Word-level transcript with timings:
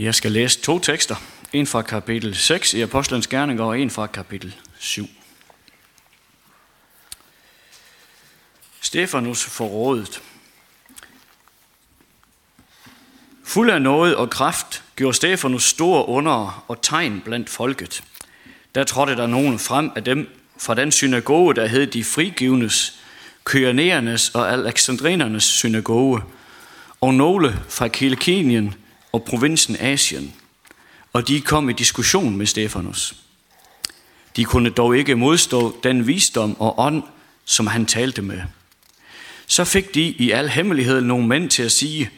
Jeg 0.00 0.14
skal 0.14 0.32
læse 0.32 0.60
to 0.60 0.78
tekster. 0.78 1.16
En 1.52 1.66
fra 1.66 1.82
kapitel 1.82 2.34
6 2.34 2.74
i 2.74 2.80
Apostlenes 2.80 3.26
Gerninger 3.26 3.64
og 3.64 3.80
en 3.80 3.90
fra 3.90 4.06
kapitel 4.06 4.56
7. 4.78 5.06
Stefanus 8.80 9.44
forrådet. 9.44 10.22
Fuld 13.44 13.70
af 13.70 13.82
noget 13.82 14.16
og 14.16 14.30
kraft 14.30 14.82
gjorde 14.96 15.16
Stefanus 15.16 15.64
store 15.64 16.08
under 16.08 16.64
og 16.68 16.82
tegn 16.82 17.20
blandt 17.24 17.50
folket. 17.50 18.04
Der 18.74 18.84
trådte 18.84 19.16
der 19.16 19.26
nogen 19.26 19.58
frem 19.58 19.90
af 19.96 20.04
dem 20.04 20.28
fra 20.58 20.74
den 20.74 20.92
synagoge, 20.92 21.54
der 21.54 21.66
hed 21.66 21.86
de 21.86 22.04
frigivnes, 22.04 22.98
kyrenernes 23.44 24.30
og 24.30 24.52
alexandrinernes 24.52 25.44
synagoge, 25.44 26.22
og 27.00 27.14
nogle 27.14 27.62
fra 27.68 27.88
Kilikinien 27.88 28.74
og 29.12 29.24
provinsen 29.24 29.76
Asien, 29.80 30.34
og 31.12 31.28
de 31.28 31.40
kom 31.40 31.70
i 31.70 31.72
diskussion 31.72 32.36
med 32.36 32.46
Stefanus. 32.46 33.14
De 34.36 34.44
kunne 34.44 34.70
dog 34.70 34.96
ikke 34.96 35.16
modstå 35.16 35.80
den 35.82 36.06
visdom 36.06 36.60
og 36.60 36.78
ånd, 36.78 37.02
som 37.44 37.66
han 37.66 37.86
talte 37.86 38.22
med. 38.22 38.42
Så 39.46 39.64
fik 39.64 39.94
de 39.94 40.00
i 40.00 40.30
al 40.30 40.48
hemmelighed 40.48 41.00
nogle 41.00 41.26
mænd 41.26 41.50
til 41.50 41.62
at 41.62 41.72
sige, 41.72 42.10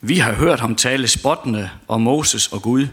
vi 0.00 0.18
har 0.18 0.32
hørt 0.32 0.60
ham 0.60 0.76
tale 0.76 1.08
spottende 1.08 1.70
om 1.88 2.00
Moses 2.00 2.46
og 2.46 2.62
Gud. 2.62 2.86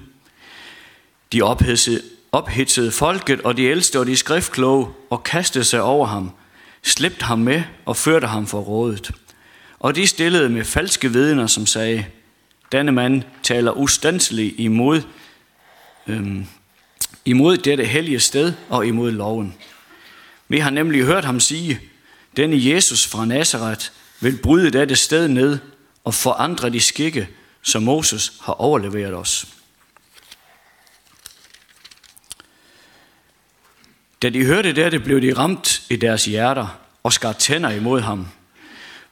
De 1.33 1.41
ophidsede, 1.41 2.01
ophidsede 2.31 2.91
folket 2.91 3.41
og 3.41 3.57
de 3.57 3.63
ældste 3.63 3.99
og 3.99 4.05
de 4.05 4.15
skriftkloge 4.15 4.87
og 5.09 5.23
kastede 5.23 5.63
sig 5.63 5.81
over 5.81 6.07
ham, 6.07 6.31
slæbte 6.83 7.25
ham 7.25 7.39
med 7.39 7.63
og 7.85 7.97
førte 7.97 8.27
ham 8.27 8.47
for 8.47 8.59
rådet. 8.59 9.11
Og 9.79 9.95
de 9.95 10.07
stillede 10.07 10.49
med 10.49 10.65
falske 10.65 11.11
vidner, 11.11 11.47
som 11.47 11.65
sagde, 11.65 12.05
denne 12.71 12.91
mand 12.91 13.23
taler 13.43 13.71
ustandsligt 13.71 14.55
imod, 14.57 15.01
øhm, 16.07 16.45
imod 17.25 17.57
dette 17.57 17.85
hellige 17.85 18.19
sted 18.19 18.53
og 18.69 18.87
imod 18.87 19.11
loven. 19.11 19.55
Vi 20.47 20.59
har 20.59 20.69
nemlig 20.69 21.03
hørt 21.03 21.25
ham 21.25 21.39
sige, 21.39 21.79
denne 22.37 22.65
Jesus 22.65 23.07
fra 23.07 23.25
Nazareth 23.25 23.85
vil 24.19 24.37
bryde 24.37 24.71
dette 24.71 24.95
sted 24.95 25.27
ned 25.27 25.59
og 26.03 26.13
forandre 26.13 26.69
de 26.69 26.79
skikke, 26.79 27.29
som 27.61 27.83
Moses 27.83 28.33
har 28.41 28.53
overleveret 28.53 29.13
os. 29.13 29.47
Da 34.21 34.29
de 34.29 34.45
hørte 34.45 34.73
dette, 34.73 34.99
blev 34.99 35.21
de 35.21 35.33
ramt 35.33 35.81
i 35.89 35.95
deres 35.95 36.25
hjerter 36.25 36.79
og 37.03 37.13
skar 37.13 37.33
tænder 37.33 37.69
imod 37.69 38.01
ham. 38.01 38.27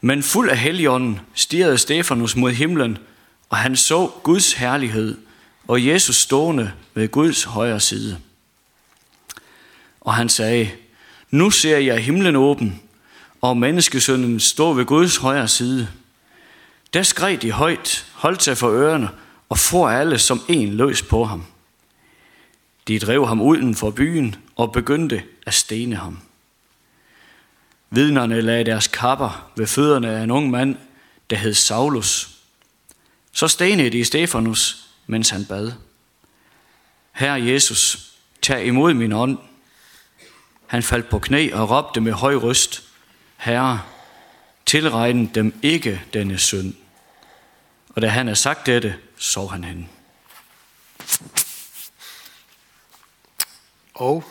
Men 0.02 0.24
fuld 0.24 0.50
af 0.50 0.58
helligånden 0.58 1.20
stirrede 1.34 1.78
Stefanus 1.78 2.36
mod 2.36 2.52
himlen, 2.52 2.98
og 3.50 3.58
han 3.58 3.76
så 3.76 4.12
Guds 4.24 4.54
herlighed 4.54 5.18
og 5.68 5.86
Jesus 5.86 6.16
stående 6.16 6.74
ved 6.94 7.10
Guds 7.10 7.44
højre 7.44 7.80
side. 7.80 8.20
Og 10.02 10.14
han 10.14 10.30
sagde, 10.30 10.72
nu 11.32 11.50
ser 11.50 11.78
jeg 11.78 12.00
himlen 12.00 12.36
åben, 12.36 12.82
og 13.42 13.58
menneskesønnen 13.58 14.40
står 14.40 14.74
ved 14.74 14.86
Guds 14.86 15.18
højre 15.18 15.48
side. 15.48 15.88
Der 16.94 17.04
skreg 17.04 17.42
de 17.42 17.52
højt, 17.52 18.06
holdt 18.14 18.44
sig 18.44 18.58
for 18.58 18.70
ørerne 18.70 19.10
og 19.50 19.58
for 19.58 19.90
alle 19.90 20.20
som 20.20 20.42
en 20.48 20.74
løs 20.74 21.02
på 21.02 21.26
ham. 21.26 21.46
De 22.88 23.00
drev 23.00 23.28
ham 23.28 23.42
uden 23.42 23.76
for 23.76 23.92
byen 23.92 24.36
og 24.56 24.72
begyndte 24.72 25.24
at 25.46 25.54
stene 25.54 25.96
ham. 25.96 26.20
Vidnerne 27.90 28.42
lagde 28.42 28.64
deres 28.64 28.88
kapper 28.88 29.52
ved 29.56 29.68
fødderne 29.68 30.10
af 30.10 30.24
en 30.24 30.32
ung 30.32 30.50
mand, 30.50 30.76
der 31.30 31.36
hed 31.36 31.54
Saulus. 31.54 32.37
Så 33.38 33.48
stenede 33.48 33.90
de 33.90 34.06
Stefanus, 34.06 34.90
mens 35.08 35.30
han 35.30 35.46
bad. 35.46 35.74
Herre 37.12 37.44
Jesus, 37.44 38.12
tag 38.42 38.66
imod 38.66 38.94
min 38.94 39.12
ånd. 39.12 39.38
Han 40.68 40.84
faldt 40.84 41.10
på 41.10 41.20
knæ 41.20 41.50
og 41.54 41.70
råbte 41.70 42.02
med 42.02 42.14
høj 42.14 42.36
røst, 42.36 42.84
Herre, 43.38 43.82
tilregn 44.66 45.26
dem 45.26 45.60
ikke 45.64 46.04
denne 46.14 46.38
synd. 46.38 46.74
Og 47.90 48.02
da 48.02 48.08
han 48.08 48.28
havde 48.28 48.36
sagt 48.36 48.66
dette, 48.66 49.00
sov 49.18 49.52
han 49.52 49.64
hen. 49.64 49.90
Og 53.94 54.24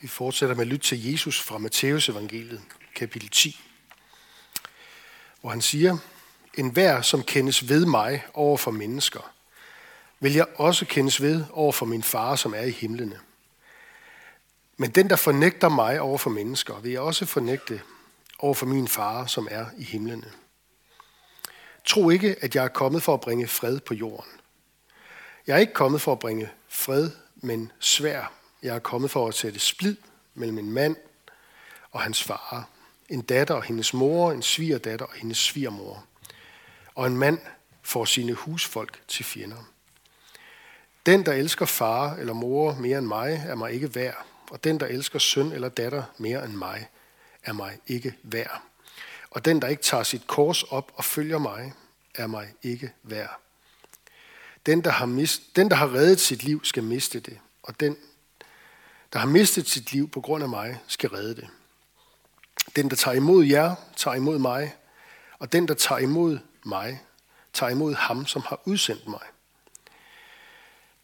vi 0.00 0.08
fortsætter 0.08 0.54
med 0.54 0.62
at 0.62 0.68
lytte 0.68 0.86
til 0.86 1.12
Jesus 1.12 1.40
fra 1.40 1.58
Matteus 1.58 2.08
evangeliet, 2.08 2.60
kapitel 2.94 3.28
10, 3.28 3.60
hvor 5.40 5.50
han 5.50 5.62
siger, 5.62 5.98
en 6.54 6.70
hver, 6.70 7.02
som 7.02 7.22
kendes 7.22 7.68
ved 7.68 7.86
mig 7.86 8.24
over 8.34 8.56
for 8.56 8.70
mennesker, 8.70 9.32
vil 10.20 10.32
jeg 10.32 10.46
også 10.56 10.86
kendes 10.86 11.22
ved 11.22 11.44
over 11.52 11.72
for 11.72 11.86
min 11.86 12.02
far, 12.02 12.36
som 12.36 12.54
er 12.54 12.62
i 12.62 12.70
himlene. 12.70 13.20
Men 14.76 14.90
den, 14.90 15.10
der 15.10 15.16
fornægter 15.16 15.68
mig 15.68 16.00
over 16.00 16.18
for 16.18 16.30
mennesker, 16.30 16.80
vil 16.80 16.92
jeg 16.92 17.00
også 17.00 17.26
fornægte 17.26 17.80
over 18.38 18.54
for 18.54 18.66
min 18.66 18.88
far, 18.88 19.26
som 19.26 19.48
er 19.50 19.66
i 19.78 19.84
himlene. 19.84 20.32
Tro 21.84 22.10
ikke, 22.10 22.36
at 22.40 22.54
jeg 22.54 22.64
er 22.64 22.68
kommet 22.68 23.02
for 23.02 23.14
at 23.14 23.20
bringe 23.20 23.46
fred 23.46 23.80
på 23.80 23.94
jorden. 23.94 24.30
Jeg 25.46 25.54
er 25.54 25.58
ikke 25.58 25.72
kommet 25.72 26.00
for 26.00 26.12
at 26.12 26.18
bringe 26.18 26.50
fred, 26.68 27.10
men 27.36 27.72
svær. 27.80 28.32
Jeg 28.62 28.74
er 28.74 28.78
kommet 28.78 29.10
for 29.10 29.28
at 29.28 29.34
sætte 29.34 29.58
splid 29.58 29.96
mellem 30.34 30.58
en 30.58 30.70
mand 30.70 30.96
og 31.90 32.00
hans 32.00 32.22
far, 32.22 32.68
en 33.08 33.20
datter 33.20 33.54
og 33.54 33.62
hendes 33.62 33.94
mor, 33.94 34.32
en 34.32 34.42
svigerdatter 34.42 35.06
og 35.06 35.12
hendes 35.12 35.38
svigermor. 35.38 36.04
Og 37.00 37.06
en 37.06 37.16
mand 37.16 37.38
får 37.82 38.04
sine 38.04 38.32
husfolk 38.32 39.00
til 39.08 39.24
fjender. 39.24 39.70
Den, 41.06 41.26
der 41.26 41.32
elsker 41.32 41.66
far 41.66 42.14
eller 42.14 42.32
mor 42.32 42.74
mere 42.74 42.98
end 42.98 43.06
mig, 43.06 43.44
er 43.46 43.54
mig 43.54 43.72
ikke 43.72 43.94
værd 43.94 44.26
og 44.50 44.64
den, 44.64 44.80
der 44.80 44.86
elsker 44.86 45.18
søn 45.18 45.52
eller 45.52 45.68
datter 45.68 46.02
mere 46.18 46.44
end 46.44 46.52
mig, 46.52 46.88
er 47.42 47.52
mig 47.52 47.78
ikke 47.86 48.14
værd. 48.22 48.62
Og 49.30 49.44
den, 49.44 49.62
der 49.62 49.68
ikke 49.68 49.82
tager 49.82 50.02
sit 50.02 50.26
kors 50.26 50.62
op 50.62 50.92
og 50.94 51.04
følger 51.04 51.38
mig, 51.38 51.72
er 52.14 52.26
mig 52.26 52.52
ikke 52.62 52.92
værd. 53.02 53.40
Den, 54.66 54.84
der 54.84 54.90
har, 54.90 55.06
mist, 55.06 55.56
den, 55.56 55.70
der 55.70 55.76
har 55.76 55.94
reddet 55.94 56.20
sit 56.20 56.42
liv, 56.42 56.64
skal 56.64 56.82
miste 56.82 57.20
det, 57.20 57.38
og 57.62 57.80
den, 57.80 57.96
der 59.12 59.18
har 59.18 59.26
mistet 59.26 59.68
sit 59.68 59.92
liv 59.92 60.10
på 60.10 60.20
grund 60.20 60.42
af 60.42 60.48
mig, 60.48 60.78
skal 60.86 61.10
redde 61.10 61.36
det. 61.36 61.48
Den, 62.76 62.90
der 62.90 62.96
tager 62.96 63.14
imod 63.14 63.44
jer, 63.44 63.74
tager 63.96 64.14
imod 64.14 64.38
mig, 64.38 64.74
og 65.38 65.52
den, 65.52 65.68
der 65.68 65.74
tager 65.74 65.98
imod 65.98 66.38
mig, 66.66 67.00
tager 67.52 67.70
imod 67.70 67.94
ham, 67.94 68.26
som 68.26 68.42
har 68.42 68.60
udsendt 68.64 69.08
mig. 69.08 69.22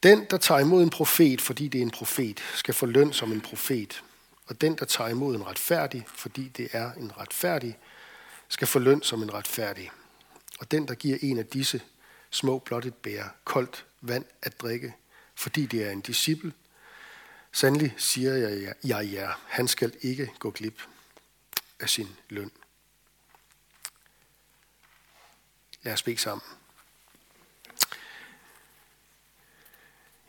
Den, 0.02 0.26
der 0.30 0.36
tager 0.36 0.60
imod 0.60 0.82
en 0.82 0.90
profet, 0.90 1.40
fordi 1.40 1.68
det 1.68 1.78
er 1.78 1.82
en 1.82 1.90
profet, 1.90 2.42
skal 2.54 2.74
få 2.74 2.86
løn 2.86 3.12
som 3.12 3.32
en 3.32 3.40
profet. 3.40 4.02
Og 4.46 4.60
den, 4.60 4.78
der 4.78 4.84
tager 4.84 5.10
imod 5.10 5.36
en 5.36 5.46
retfærdig, 5.46 6.06
fordi 6.08 6.48
det 6.48 6.68
er 6.72 6.92
en 6.92 7.12
retfærdig, 7.18 7.78
skal 8.48 8.66
få 8.66 8.78
løn 8.78 9.02
som 9.02 9.22
en 9.22 9.34
retfærdig. 9.34 9.90
Og 10.58 10.70
den, 10.70 10.88
der 10.88 10.94
giver 10.94 11.18
en 11.22 11.38
af 11.38 11.46
disse 11.46 11.80
små 12.30 12.58
blot 12.58 12.84
et 12.84 12.94
bære 12.94 13.28
koldt 13.44 13.84
vand 14.00 14.24
at 14.42 14.60
drikke, 14.60 14.94
fordi 15.34 15.66
det 15.66 15.86
er 15.86 15.90
en 15.90 16.00
disciple, 16.00 16.52
sandelig 17.52 17.94
siger 17.96 18.34
jeg 18.34 18.62
jer, 18.62 18.72
ja, 18.84 19.00
ja, 19.00 19.30
han 19.46 19.68
skal 19.68 19.92
ikke 20.02 20.30
gå 20.38 20.50
glip 20.50 20.82
af 21.80 21.88
sin 21.88 22.08
løn. 22.28 22.50
Lad 25.86 25.92
os 25.92 26.02
bede 26.02 26.18
sammen. 26.18 26.46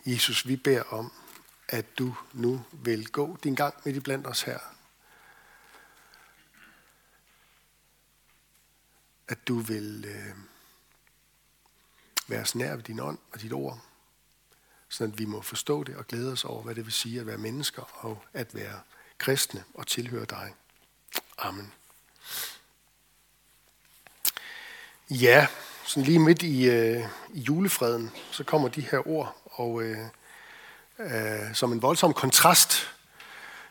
Jesus, 0.06 0.48
vi 0.48 0.56
beder 0.56 0.84
om, 0.84 1.12
at 1.68 1.98
du 2.00 2.16
nu 2.34 2.66
vil 2.72 3.12
gå 3.12 3.38
din 3.44 3.56
gang 3.56 3.76
med 3.86 3.94
de 3.94 4.02
blandt 4.02 4.28
os 4.28 4.42
her. 4.42 4.60
At 9.28 9.48
du 9.48 9.60
vil 9.60 10.06
øh, 10.06 10.36
være 12.28 12.42
os 12.42 12.56
nær 12.56 12.76
ved 12.76 12.84
din 12.84 13.00
ånd 13.00 13.20
og 13.32 13.42
dit 13.42 13.54
ord, 13.54 13.82
så 14.90 15.04
at 15.04 15.20
vi 15.20 15.26
må 15.26 15.42
forstå 15.42 15.84
det 15.84 15.96
og 15.96 16.08
glæde 16.08 16.32
os 16.32 16.46
over, 16.46 16.64
hvad 16.64 16.76
det 16.76 16.86
vil 16.86 16.94
sige 16.94 17.20
at 17.20 17.28
være 17.28 17.38
mennesker 17.38 18.06
og 18.06 18.26
at 18.34 18.56
være 18.56 18.82
kristne 19.18 19.64
og 19.74 19.88
tilhøre 19.88 20.26
dig. 20.26 20.56
Amen. 21.38 21.74
Ja, 25.10 25.48
sådan 25.86 26.04
lige 26.04 26.20
midt 26.20 26.44
i, 26.44 26.70
øh, 26.70 27.04
i 27.34 27.40
julefreden, 27.40 28.12
så 28.32 28.44
kommer 28.44 28.68
de 28.68 28.82
her 28.82 29.08
ord 29.08 29.38
og 29.46 29.84
øh, 29.84 29.98
øh, 31.00 31.54
som 31.54 31.72
en 31.72 31.82
voldsom 31.82 32.14
kontrast 32.14 32.88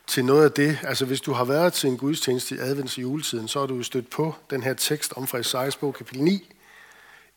til 0.07 0.25
noget 0.25 0.45
af 0.45 0.53
det. 0.53 0.79
Altså 0.83 1.05
hvis 1.05 1.21
du 1.21 1.33
har 1.33 1.45
været 1.45 1.73
til 1.73 1.91
en 1.91 1.99
gudstjeneste 1.99 2.55
i 2.55 2.59
advents- 2.59 2.97
og 2.97 3.03
juletiden, 3.03 3.49
så 3.49 3.61
har 3.61 3.67
du 3.67 3.83
stødt 3.83 4.11
på 4.11 4.35
den 4.51 4.63
her 4.63 4.75
tekst 4.75 5.13
om 5.17 5.27
fra 5.27 5.39
Esajas 5.39 5.77
bog, 5.77 5.95
kapitel 5.95 6.23
9. 6.23 6.55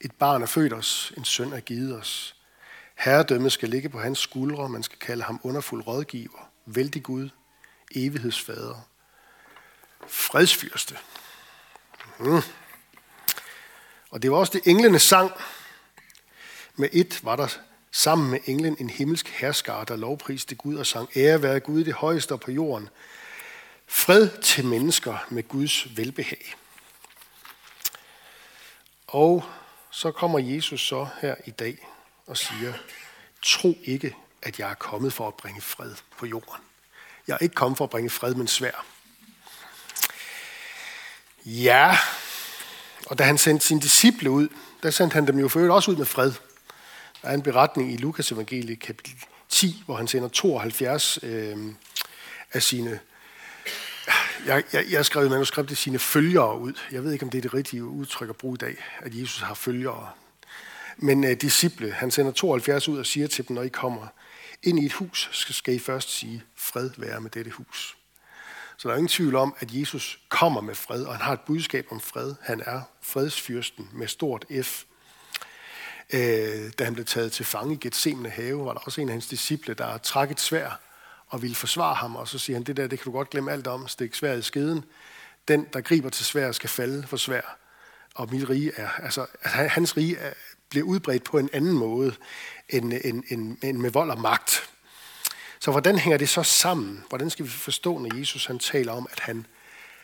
Et 0.01 0.11
barn 0.11 0.41
er 0.41 0.45
født 0.45 0.73
os, 0.73 1.13
en 1.17 1.25
søn 1.25 1.53
er 1.53 1.59
givet 1.59 1.97
os. 1.97 2.35
Herredømmet 2.95 3.51
skal 3.51 3.69
ligge 3.69 3.89
på 3.89 3.99
hans 3.99 4.19
skuldre, 4.19 4.69
man 4.69 4.83
skal 4.83 4.99
kalde 4.99 5.23
ham 5.23 5.39
underfuld 5.43 5.87
rådgiver, 5.87 6.49
vældig 6.65 7.03
Gud, 7.03 7.29
evighedsfader, 7.95 8.87
fredsfyrste. 10.07 10.97
Mm. 12.19 12.41
Og 14.09 14.21
det 14.21 14.31
var 14.31 14.37
også 14.37 14.53
det 14.53 14.61
englene 14.67 14.99
sang, 14.99 15.31
med 16.75 16.89
et 16.91 17.19
var 17.23 17.35
der 17.35 17.47
sammen 17.91 18.31
med 18.31 18.39
englen 18.45 18.77
en 18.79 18.89
himmelsk 18.89 19.27
herskare, 19.27 19.85
der 19.85 19.95
lovpriste 19.95 20.55
Gud 20.55 20.75
og 20.75 20.85
sang 20.85 21.09
ære 21.15 21.41
være 21.41 21.59
Gud 21.59 21.83
det 21.83 21.93
højeste 21.93 22.37
på 22.37 22.51
jorden. 22.51 22.89
Fred 23.87 24.41
til 24.41 24.65
mennesker 24.65 25.17
med 25.29 25.43
Guds 25.47 25.97
velbehag. 25.97 26.55
Og 29.07 29.45
så 29.91 30.11
kommer 30.11 30.39
Jesus 30.39 30.87
så 30.87 31.07
her 31.21 31.35
i 31.45 31.51
dag 31.51 31.87
og 32.27 32.37
siger, 32.37 32.73
tro 33.41 33.77
ikke, 33.83 34.15
at 34.41 34.59
jeg 34.59 34.69
er 34.69 34.75
kommet 34.75 35.13
for 35.13 35.27
at 35.27 35.33
bringe 35.33 35.61
fred 35.61 35.95
på 36.17 36.25
jorden. 36.25 36.63
Jeg 37.27 37.33
er 37.33 37.37
ikke 37.37 37.55
kommet 37.55 37.77
for 37.77 37.83
at 37.83 37.89
bringe 37.89 38.09
fred, 38.09 38.33
men 38.33 38.47
svær. 38.47 38.85
Ja, 41.45 41.97
og 43.05 43.17
da 43.17 43.23
han 43.23 43.37
sendte 43.37 43.67
sine 43.67 43.81
disciple 43.81 44.29
ud, 44.29 44.47
der 44.83 44.89
sendte 44.89 45.13
han 45.13 45.27
dem 45.27 45.39
jo 45.39 45.47
for 45.47 45.69
også 45.73 45.91
ud 45.91 45.95
med 45.95 46.05
fred. 46.05 46.31
Der 47.21 47.29
er 47.29 47.33
en 47.33 47.41
beretning 47.41 47.93
i 47.93 47.97
Lukas 47.97 48.31
evangeliet 48.31 48.79
kapitel 48.79 49.13
10, 49.49 49.83
hvor 49.85 49.95
han 49.95 50.07
sender 50.07 50.27
72 50.27 51.19
øh, 51.23 51.57
af 52.53 52.63
sine 52.63 52.99
jeg, 54.45 54.63
jeg, 54.73 54.85
jeg 54.89 55.05
skrev 55.05 55.25
i 55.25 55.29
manuskriptet 55.29 55.77
sine 55.77 55.99
følgere 55.99 56.59
ud. 56.59 56.73
Jeg 56.91 57.03
ved 57.03 57.13
ikke, 57.13 57.23
om 57.23 57.29
det 57.29 57.37
er 57.37 57.41
det 57.41 57.53
rigtige 57.53 57.83
udtryk 57.83 58.29
at 58.29 58.35
bruge 58.35 58.55
i 58.55 58.57
dag, 58.57 58.75
at 58.99 59.15
Jesus 59.15 59.41
har 59.41 59.53
følgere. 59.53 60.09
Men 60.97 61.23
øh, 61.23 61.31
disciple, 61.41 61.91
han 61.91 62.11
sender 62.11 62.31
72 62.31 62.89
ud 62.89 62.97
og 62.97 63.05
siger 63.05 63.27
til 63.27 63.47
dem, 63.47 63.55
når 63.55 63.61
I 63.61 63.67
kommer 63.67 64.07
ind 64.63 64.79
i 64.79 64.85
et 64.85 64.93
hus, 64.93 65.29
skal, 65.31 65.55
skal 65.55 65.73
I 65.73 65.79
først 65.79 66.17
sige, 66.17 66.43
fred 66.55 66.89
være 66.97 67.21
med 67.21 67.29
dette 67.29 67.51
hus. 67.51 67.97
Så 68.79 68.87
der 68.87 68.93
er 68.93 68.97
ingen 68.97 69.07
tvivl 69.07 69.35
om, 69.35 69.55
at 69.59 69.73
Jesus 69.73 70.19
kommer 70.29 70.61
med 70.61 70.75
fred, 70.75 71.03
og 71.03 71.13
han 71.13 71.21
har 71.21 71.33
et 71.33 71.41
budskab 71.41 71.87
om 71.91 71.99
fred. 71.99 72.35
Han 72.41 72.63
er 72.65 72.81
fredsfyrsten 73.01 73.89
med 73.93 74.07
stort 74.07 74.45
F. 74.63 74.83
Øh, 76.13 76.71
da 76.79 76.83
han 76.83 76.93
blev 76.93 77.05
taget 77.05 77.31
til 77.31 77.45
fange 77.45 77.73
i 77.73 77.77
Gethsemane 77.77 78.29
have, 78.29 78.65
var 78.65 78.73
der 78.73 78.79
også 78.79 79.01
en 79.01 79.09
af 79.09 79.13
hans 79.13 79.27
disciple, 79.27 79.73
der 79.73 79.97
trak 79.97 80.31
et 80.31 80.39
svær 80.39 80.79
og 81.27 81.41
ville 81.41 81.55
forsvare 81.55 81.95
ham, 81.95 82.15
og 82.15 82.27
så 82.27 82.39
siger 82.39 82.57
han, 82.57 82.63
det 82.63 82.77
der, 82.77 82.87
det 82.87 82.99
kan 82.99 83.05
du 83.05 83.17
godt 83.17 83.29
glemme 83.29 83.51
alt 83.51 83.67
om, 83.67 83.87
stik 83.87 84.15
sværet 84.15 84.39
i 84.39 84.41
skeden. 84.41 84.85
Den, 85.47 85.67
der 85.73 85.81
griber 85.81 86.09
til 86.09 86.25
svær, 86.25 86.51
skal 86.51 86.69
falde 86.69 87.07
for 87.07 87.17
svær. 87.17 87.57
Og 88.15 88.27
mit 88.31 88.49
rige 88.49 88.71
er, 88.75 88.89
altså, 88.89 89.25
hans 89.43 89.97
rige 89.97 90.17
er, 90.17 90.33
bliver 90.69 90.85
udbredt 90.85 91.23
på 91.23 91.37
en 91.37 91.49
anden 91.53 91.73
måde 91.73 92.15
end, 92.69 92.93
end, 93.03 93.23
end, 93.29 93.57
end 93.63 93.77
med 93.77 93.91
vold 93.91 94.11
og 94.11 94.21
magt. 94.21 94.69
Så 95.59 95.71
hvordan 95.71 95.97
hænger 95.97 96.17
det 96.17 96.29
så 96.29 96.43
sammen? 96.43 97.03
Hvordan 97.09 97.29
skal 97.29 97.45
vi 97.45 97.49
forstå, 97.49 97.97
når 97.97 98.17
Jesus 98.17 98.45
han 98.45 98.59
taler 98.59 98.91
om, 98.91 99.07
at 99.11 99.19
han, 99.19 99.45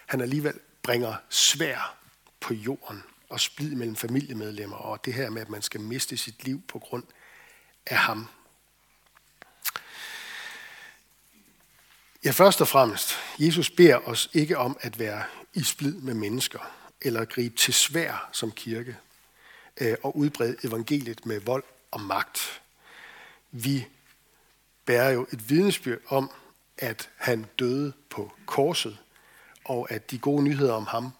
han 0.05 0.21
alligevel 0.21 0.59
bringer 0.83 1.15
svær 1.29 1.97
på 2.39 2.53
jorden 2.53 3.03
og 3.29 3.39
splid 3.39 3.75
mellem 3.75 3.95
familiemedlemmer, 3.95 4.75
og 4.75 5.05
det 5.05 5.13
her 5.13 5.29
med, 5.29 5.41
at 5.41 5.49
man 5.49 5.61
skal 5.61 5.81
miste 5.81 6.17
sit 6.17 6.43
liv 6.43 6.61
på 6.67 6.79
grund 6.79 7.03
af 7.85 7.97
ham. 7.97 8.27
Ja, 12.25 12.31
først 12.31 12.61
og 12.61 12.67
fremmest, 12.67 13.13
Jesus 13.39 13.69
beder 13.69 13.97
os 13.97 14.29
ikke 14.33 14.57
om 14.57 14.77
at 14.81 14.99
være 14.99 15.23
i 15.53 15.63
splid 15.63 15.93
med 15.93 16.13
mennesker, 16.13 16.59
eller 17.01 17.21
at 17.21 17.29
gribe 17.29 17.55
til 17.55 17.73
svær 17.73 18.29
som 18.31 18.51
kirke, 18.51 18.97
øh, 19.81 19.95
og 20.03 20.17
udbrede 20.17 20.57
evangeliet 20.63 21.25
med 21.25 21.39
vold 21.39 21.63
og 21.91 22.01
magt. 22.01 22.61
Vi 23.51 23.87
bærer 24.85 25.09
jo 25.09 25.27
et 25.33 25.49
vidnesbyrd 25.49 25.99
om, 26.07 26.31
at 26.77 27.09
han 27.15 27.45
døde 27.59 27.93
på 28.09 28.31
korset, 28.45 28.97
og 29.65 29.91
at 29.91 30.11
de 30.11 30.19
gode 30.19 30.43
nyheder 30.43 30.73
om 30.73 30.85
ham 30.85 31.11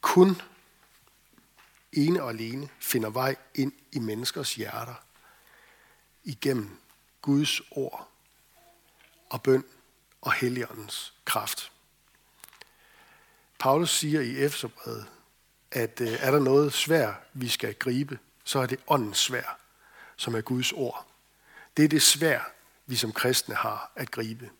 kun 0.00 0.42
ene 1.92 2.22
og 2.22 2.30
alene 2.30 2.68
finder 2.80 3.10
vej 3.10 3.36
ind 3.54 3.72
i 3.92 3.98
menneskers 3.98 4.54
hjerter 4.54 4.94
igennem 6.24 6.78
Guds 7.22 7.60
ord 7.70 8.08
og 9.30 9.42
bøn 9.42 9.64
og 10.20 10.32
Helligåndens 10.32 11.14
kraft. 11.24 11.72
Paulus 13.58 13.90
siger 13.90 14.20
i 14.20 14.44
Efeserbrevet, 14.44 15.06
at 15.70 16.00
øh, 16.00 16.08
er 16.20 16.30
der 16.30 16.38
noget 16.38 16.72
svær, 16.72 17.14
vi 17.32 17.48
skal 17.48 17.74
gribe, 17.74 18.18
så 18.44 18.58
er 18.58 18.66
det 18.66 18.80
åndens 18.86 19.18
svær, 19.18 19.58
som 20.16 20.34
er 20.34 20.40
Guds 20.40 20.72
ord. 20.72 21.06
Det 21.76 21.84
er 21.84 21.88
det 21.88 22.02
svær, 22.02 22.40
vi 22.86 22.96
som 22.96 23.12
kristne 23.12 23.54
har 23.54 23.92
at 23.96 24.10
gribe. 24.10 24.50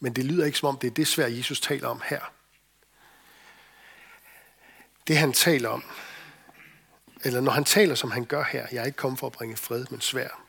Men 0.00 0.12
det 0.12 0.24
lyder 0.24 0.44
ikke 0.44 0.58
som 0.58 0.68
om, 0.68 0.78
det 0.78 0.86
er 0.86 0.94
det 0.94 1.06
svær, 1.06 1.26
Jesus 1.26 1.60
taler 1.60 1.88
om 1.88 2.02
her. 2.04 2.32
Det 5.06 5.16
han 5.16 5.32
taler 5.32 5.68
om, 5.68 5.84
eller 7.24 7.40
når 7.40 7.52
han 7.52 7.64
taler, 7.64 7.94
som 7.94 8.10
han 8.10 8.24
gør 8.24 8.44
her, 8.44 8.66
jeg 8.72 8.80
er 8.82 8.86
ikke 8.86 8.96
kommet 8.96 9.18
for 9.18 9.26
at 9.26 9.32
bringe 9.32 9.56
fred, 9.56 9.86
men 9.90 10.00
svær, 10.00 10.42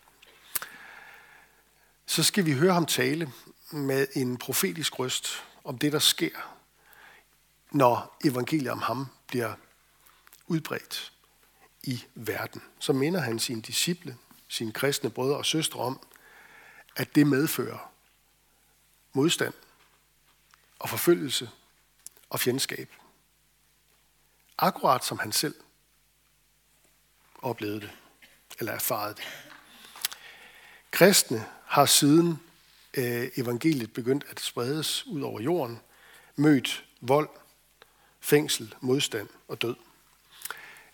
så 2.06 2.24
skal 2.24 2.46
vi 2.46 2.54
høre 2.54 2.74
ham 2.74 2.86
tale 2.86 3.32
med 3.72 4.08
en 4.14 4.38
profetisk 4.38 5.00
røst 5.00 5.44
om 5.64 5.78
det, 5.78 5.92
der 5.92 6.00
sker, 6.00 6.58
når 7.72 8.18
evangeliet 8.26 8.72
om 8.72 8.82
ham 8.82 9.08
bliver 9.28 9.54
udbredt 10.48 11.14
i 11.84 12.04
verden. 12.16 12.62
Så 12.80 12.94
minder 12.94 13.20
han 13.20 13.40
sine 13.40 13.62
disciple, 13.62 14.18
sine 14.48 14.72
kristne 14.72 15.10
brødre 15.10 15.38
og 15.38 15.46
søstre 15.46 15.80
om, 15.80 16.00
at 16.98 17.16
det 17.16 17.28
medfører 17.28 17.92
modstand 19.14 19.54
og 20.80 20.90
forfølgelse 20.90 21.50
og 22.30 22.40
fjendskab. 22.40 22.94
Akkurat 24.58 25.06
som 25.06 25.20
han 25.20 25.32
selv 25.32 25.56
oplevede 27.42 27.82
det, 27.82 27.92
eller 28.60 28.74
erfarede 28.74 29.16
det. 29.16 29.24
Kristne 30.92 31.46
har 31.66 31.86
siden 31.86 32.40
øh, 32.94 33.30
evangeliet 33.38 33.94
begyndt 33.94 34.26
at 34.30 34.40
spredes 34.40 35.08
ud 35.08 35.22
over 35.22 35.42
jorden, 35.42 35.80
mødt 36.36 36.86
vold, 37.02 37.30
fængsel, 38.20 38.76
modstand 38.82 39.30
og 39.48 39.62
død. 39.62 39.76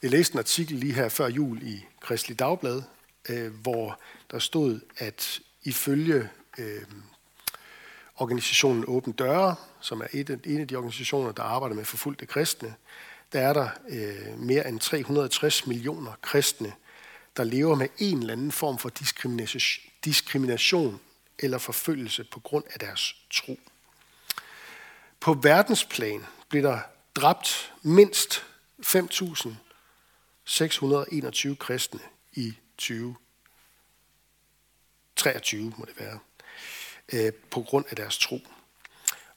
Jeg 0.02 0.12
læste 0.12 0.34
en 0.34 0.40
artikel 0.40 0.78
lige 0.78 0.94
her 0.94 1.10
før 1.10 1.28
jul 1.28 1.64
i 1.64 1.86
Kristelig 2.02 2.40
Dagblad, 2.40 2.84
øh, 3.30 3.54
hvor 3.54 4.00
der 4.32 4.40
stod, 4.40 4.80
at 4.98 5.42
ifølge 5.64 6.30
øh, 6.58 6.82
organisationen 8.16 8.84
Åben 8.88 9.14
Døre, 9.14 9.56
som 9.82 10.02
er 10.02 10.08
et, 10.12 10.40
en 10.46 10.62
af 10.62 10.68
de 10.68 10.76
organisationer, 10.76 11.32
der 11.32 11.44
arbejder 11.44 11.76
med 11.76 11.86
forfulgte 11.86 12.26
kristne, 12.26 12.76
der 13.34 13.40
er 13.40 13.54
der 13.54 13.70
øh, 13.90 14.40
mere 14.40 14.68
end 14.68 14.80
360 14.80 15.68
millioner 15.68 16.12
kristne, 16.22 16.74
der 17.38 17.44
lever 17.44 17.76
med 17.76 17.88
en 17.98 18.20
eller 18.20 18.34
anden 18.34 18.52
form 18.52 18.78
for 18.78 18.90
diskrimination, 18.90 19.84
diskrimination 20.06 21.00
eller 21.40 21.58
forfølgelse 21.58 22.24
på 22.24 22.40
grund 22.40 22.64
af 22.74 22.80
deres 22.80 23.16
tro. 23.32 23.60
På 25.20 25.34
verdensplan 25.34 26.26
blev 26.50 26.64
der 26.64 26.80
dræbt 27.16 27.74
mindst 27.82 28.46
5.621 28.86 31.56
kristne 31.56 32.00
i 32.34 32.54
23 35.16 35.74
må 35.78 35.86
det 35.86 36.00
være, 36.00 36.20
øh, 37.14 37.34
på 37.34 37.62
grund 37.62 37.86
af 37.90 37.96
deres 37.96 38.18
tro. 38.18 38.48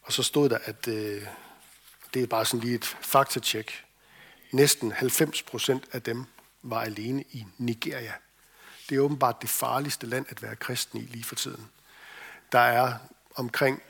Og 0.02 0.12
så 0.12 0.22
stod 0.22 0.48
der, 0.48 0.58
at 0.64 0.88
øh, 0.88 1.26
det 2.14 2.22
er 2.22 2.26
bare 2.26 2.46
sådan 2.46 2.60
lige 2.60 2.74
et 2.74 2.84
faktatjek. 2.84 3.84
Næsten 4.52 4.92
90 4.92 5.42
procent 5.42 5.84
af 5.92 6.02
dem 6.02 6.24
var 6.62 6.80
alene 6.80 7.24
i 7.30 7.44
Nigeria. 7.58 8.12
Det 8.88 8.96
er 8.96 9.00
åbenbart 9.00 9.42
det 9.42 9.50
farligste 9.50 10.06
land 10.06 10.26
at 10.28 10.42
være 10.42 10.56
kristen 10.56 11.00
i 11.00 11.02
lige 11.02 11.24
for 11.24 11.34
tiden. 11.34 11.68
Der 12.52 12.58
er 12.58 12.94
omkring, 13.34 13.82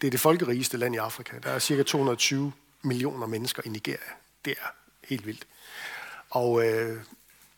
det 0.00 0.06
er 0.06 0.10
det 0.10 0.20
folkerigeste 0.20 0.76
land 0.76 0.94
i 0.94 0.98
Afrika. 0.98 1.38
Der 1.38 1.50
er 1.50 1.58
cirka 1.58 1.82
220 1.82 2.52
millioner 2.82 3.26
mennesker 3.26 3.62
i 3.64 3.68
Nigeria. 3.68 4.12
Det 4.44 4.54
er 4.60 4.74
helt 5.08 5.26
vildt. 5.26 5.46
Og 6.30 6.68
øh, 6.68 7.02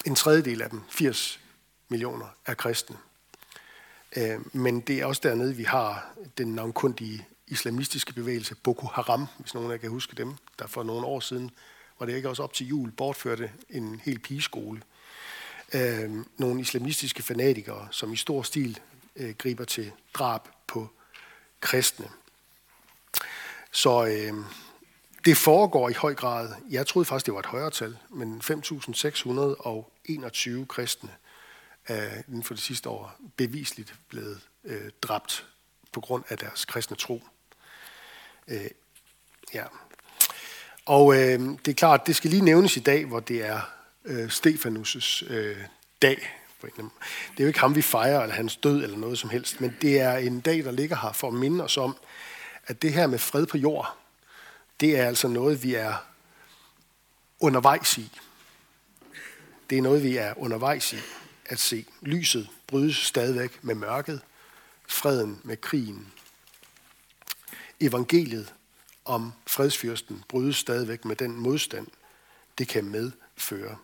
en 0.05 0.15
tredjedel 0.15 0.63
af 0.63 0.71
dem, 0.71 0.83
80 0.91 1.41
millioner, 1.89 2.27
er 2.47 2.55
kristne. 2.55 2.97
Øh, 4.17 4.41
men 4.53 4.81
det 4.81 5.01
er 5.01 5.07
også 5.07 5.21
dernede, 5.25 5.57
vi 5.57 5.63
har 5.63 6.15
den 6.39 6.55
navnkundige 6.55 7.27
islamistiske 7.47 8.13
bevægelse 8.13 8.55
Boko 8.55 8.87
Haram, 8.87 9.27
hvis 9.39 9.55
nogen 9.55 9.71
af 9.71 9.75
jer 9.75 9.81
kan 9.81 9.91
huske 9.91 10.17
dem, 10.17 10.35
der 10.59 10.67
for 10.67 10.83
nogle 10.83 11.07
år 11.07 11.21
siden 11.21 11.51
var 11.99 12.07
det 12.07 12.17
ikke 12.17 12.29
også 12.29 12.43
op 12.43 12.53
til 12.53 12.67
jul, 12.67 12.91
bortførte 12.91 13.51
en 13.71 14.01
hel 14.05 14.19
pigeskole. 14.19 14.83
Øh, 15.75 16.11
nogle 16.39 16.61
islamistiske 16.61 17.23
fanatikere, 17.23 17.89
som 17.91 18.13
i 18.13 18.17
stor 18.17 18.43
stil 18.43 18.81
øh, 19.17 19.35
griber 19.39 19.65
til 19.65 19.93
drab 20.15 20.49
på 20.67 20.89
kristne. 21.61 22.09
Så 23.71 24.07
øh, 24.07 24.35
det 25.25 25.37
foregår 25.37 25.89
i 25.89 25.93
høj 25.93 26.15
grad. 26.15 26.55
Jeg 26.71 26.87
troede 26.87 27.07
faktisk, 27.07 27.27
det 27.27 27.35
var 27.35 27.41
et 27.41 27.47
højere 27.47 27.71
tal, 27.71 27.97
men 28.11 28.41
5.621 28.45 30.67
kristne 30.67 31.11
er 31.87 32.23
inden 32.29 32.43
for 32.43 32.55
det 32.55 32.63
sidste 32.63 32.89
år 32.89 33.17
bevisligt 33.37 33.95
blevet 34.09 34.41
øh, 34.65 34.91
dræbt 35.03 35.47
på 35.93 36.01
grund 36.01 36.25
af 36.29 36.39
deres 36.39 36.65
kristne 36.65 36.97
tro. 36.97 37.23
Øh, 38.49 38.71
ja. 39.55 39.65
Og 40.87 41.15
øh, 41.15 41.41
det 41.41 41.69
er 41.69 41.75
klart, 41.75 42.07
det 42.07 42.17
skal 42.17 42.31
lige 42.31 42.45
nævnes 42.45 42.77
i 42.77 42.81
dag, 42.81 43.05
hvor 43.05 43.21
det 43.21 43.47
er 43.47 43.61
øh, 44.05 44.27
Stefanus' 44.27 45.33
øh, 45.33 45.57
dag. 46.03 46.31
Det 46.63 47.39
er 47.39 47.45
jo 47.45 47.47
ikke 47.47 47.61
ham, 47.61 47.75
vi 47.75 47.83
fejrer, 47.83 48.23
eller 48.23 48.35
hans 48.35 48.57
død, 48.57 48.83
eller 48.83 48.97
noget 48.97 49.19
som 49.19 49.31
helst, 49.31 49.61
men 49.61 49.77
det 49.83 50.01
er 50.01 50.17
en 50.17 50.41
dag, 50.41 50.65
der 50.65 50.71
ligger 50.71 50.97
her 50.97 51.13
for 51.13 51.29
at 51.29 51.35
minde 51.35 51.65
os 51.65 51.77
om, 51.77 51.97
at 52.67 52.83
det 52.83 52.93
her 52.93 53.07
med 53.07 53.19
fred 53.19 53.47
på 53.47 53.59
jord, 53.59 53.97
det 54.81 54.99
er 54.99 55.07
altså 55.07 55.29
noget, 55.29 55.63
vi 55.63 55.75
er 55.75 55.95
undervejs 57.41 57.99
i. 57.99 58.21
Det 59.71 59.79
er 59.79 59.83
noget, 59.83 60.03
vi 60.03 60.17
er 60.17 60.35
undervejs 60.39 60.93
i 60.93 60.99
at 61.47 61.59
se. 61.59 61.87
Lyset 62.03 62.49
brydes 62.67 62.97
stadigvæk 62.97 63.65
med 63.65 63.75
mørket, 63.75 64.21
freden 64.87 65.41
med 65.45 65.57
krigen. 65.57 66.13
Evangeliet 67.81 68.55
om 69.05 69.33
fredsfyrsten 69.47 70.25
brydes 70.29 70.57
stadigvæk 70.57 71.05
med 71.05 71.17
den 71.17 71.37
modstand, 71.37 71.87
det 72.59 72.69
kan 72.69 72.85
medføre. 72.85 73.77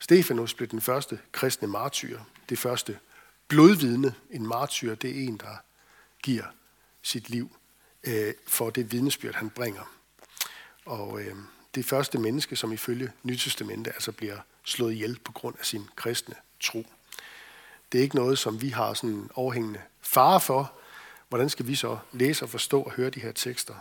Stefanus 0.00 0.54
blev 0.54 0.68
den 0.68 0.80
første 0.80 1.18
kristne 1.32 1.68
martyr, 1.68 2.20
det 2.48 2.58
første 2.58 2.98
blodvidne. 3.48 4.14
En 4.30 4.46
martyr, 4.46 4.94
det 4.94 5.10
er 5.10 5.28
en, 5.28 5.36
der 5.36 5.56
giver 6.22 6.44
sit 7.02 7.30
liv 7.30 7.56
øh, 8.04 8.34
for 8.46 8.70
det 8.70 8.92
vidnesbyrd, 8.92 9.34
han 9.34 9.50
bringer. 9.50 9.94
Og 10.84 11.20
øh, 11.20 11.36
det 11.74 11.84
første 11.84 12.18
menneske, 12.18 12.56
som 12.56 12.72
ifølge 12.72 13.12
Nytestamentet 13.22 13.92
altså 13.92 14.12
bliver 14.12 14.38
slået 14.64 14.92
ihjel 14.92 15.18
på 15.24 15.32
grund 15.32 15.56
af 15.58 15.66
sin 15.66 15.88
kristne 15.96 16.34
tro. 16.64 16.86
Det 17.92 17.98
er 17.98 18.02
ikke 18.02 18.16
noget, 18.16 18.38
som 18.38 18.60
vi 18.60 18.68
har 18.68 18.94
sådan 18.94 19.30
overhængende 19.34 19.80
fare 20.02 20.40
for. 20.40 20.72
Hvordan 21.28 21.50
skal 21.50 21.66
vi 21.66 21.74
så 21.74 21.98
læse 22.12 22.44
og 22.44 22.50
forstå 22.50 22.82
og 22.82 22.90
høre 22.90 23.10
de 23.10 23.20
her 23.20 23.32
tekster? 23.32 23.74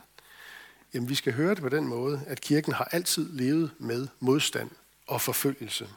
Jamen, 0.94 1.10
vi 1.10 1.16
skal 1.16 1.34
høre 1.34 1.56
det 1.56 1.62
på 1.62 1.70
den 1.70 1.88
måde, 1.88 2.22
at 2.28 2.42
kirken 2.42 2.74
har 2.74 2.86
altid 2.92 3.30
levet 3.30 3.72
med 3.80 4.08
modstand 4.20 4.70
og 5.08 5.22
forfølgelse. 5.22 5.90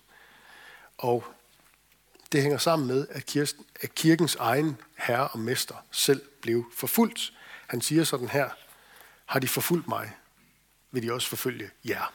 Og 0.99 1.25
det 2.33 2.43
hænger 2.43 2.59
sammen 2.59 2.89
med, 2.89 3.07
at 3.81 3.95
kirkens 3.95 4.35
egen 4.35 4.77
herre 4.99 5.29
og 5.29 5.39
mester 5.39 5.75
selv 5.91 6.23
blev 6.41 6.65
forfulgt. 6.75 7.33
Han 7.67 7.81
siger 7.81 8.05
sådan 8.05 8.29
her, 8.29 8.51
har 9.27 9.41
de 9.41 9.49
forfulgt 9.49 9.89
mig, 9.89 10.13
vil 10.91 11.03
de 11.03 11.13
også 11.13 11.29
forfølge 11.29 11.71
jer. 11.85 12.13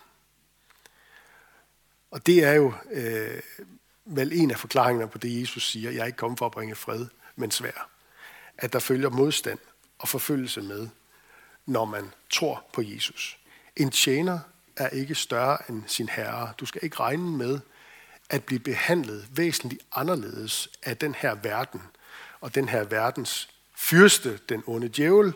Og 2.11 2.25
det 2.25 2.43
er 2.43 2.53
jo 2.53 2.73
øh, 2.91 3.41
vel 4.05 4.33
en 4.33 4.51
af 4.51 4.59
forklaringerne 4.59 5.11
på 5.11 5.17
det, 5.17 5.41
Jesus 5.41 5.71
siger, 5.71 5.91
jeg 5.91 6.01
er 6.01 6.05
ikke 6.05 6.17
kommet 6.17 6.39
for 6.39 6.45
at 6.45 6.51
bringe 6.51 6.75
fred, 6.75 7.05
men 7.35 7.51
svær. 7.51 7.89
At 8.57 8.73
der 8.73 8.79
følger 8.79 9.09
modstand 9.09 9.59
og 9.99 10.07
forfølgelse 10.07 10.61
med, 10.61 10.87
når 11.65 11.85
man 11.85 12.11
tror 12.29 12.63
på 12.73 12.81
Jesus. 12.81 13.37
En 13.75 13.91
tjener 13.91 14.39
er 14.77 14.89
ikke 14.89 15.15
større 15.15 15.57
end 15.69 15.83
sin 15.87 16.09
herre. 16.09 16.53
Du 16.59 16.65
skal 16.65 16.83
ikke 16.83 16.99
regne 16.99 17.31
med 17.31 17.59
at 18.29 18.43
blive 18.43 18.59
behandlet 18.59 19.27
væsentligt 19.31 19.83
anderledes 19.91 20.69
af 20.83 20.97
den 20.97 21.15
her 21.15 21.35
verden 21.35 21.81
og 22.41 22.55
den 22.55 22.69
her 22.69 22.83
verdens 22.83 23.49
fyrste, 23.75 24.39
den 24.49 24.63
onde 24.67 24.89
djævel. 24.89 25.33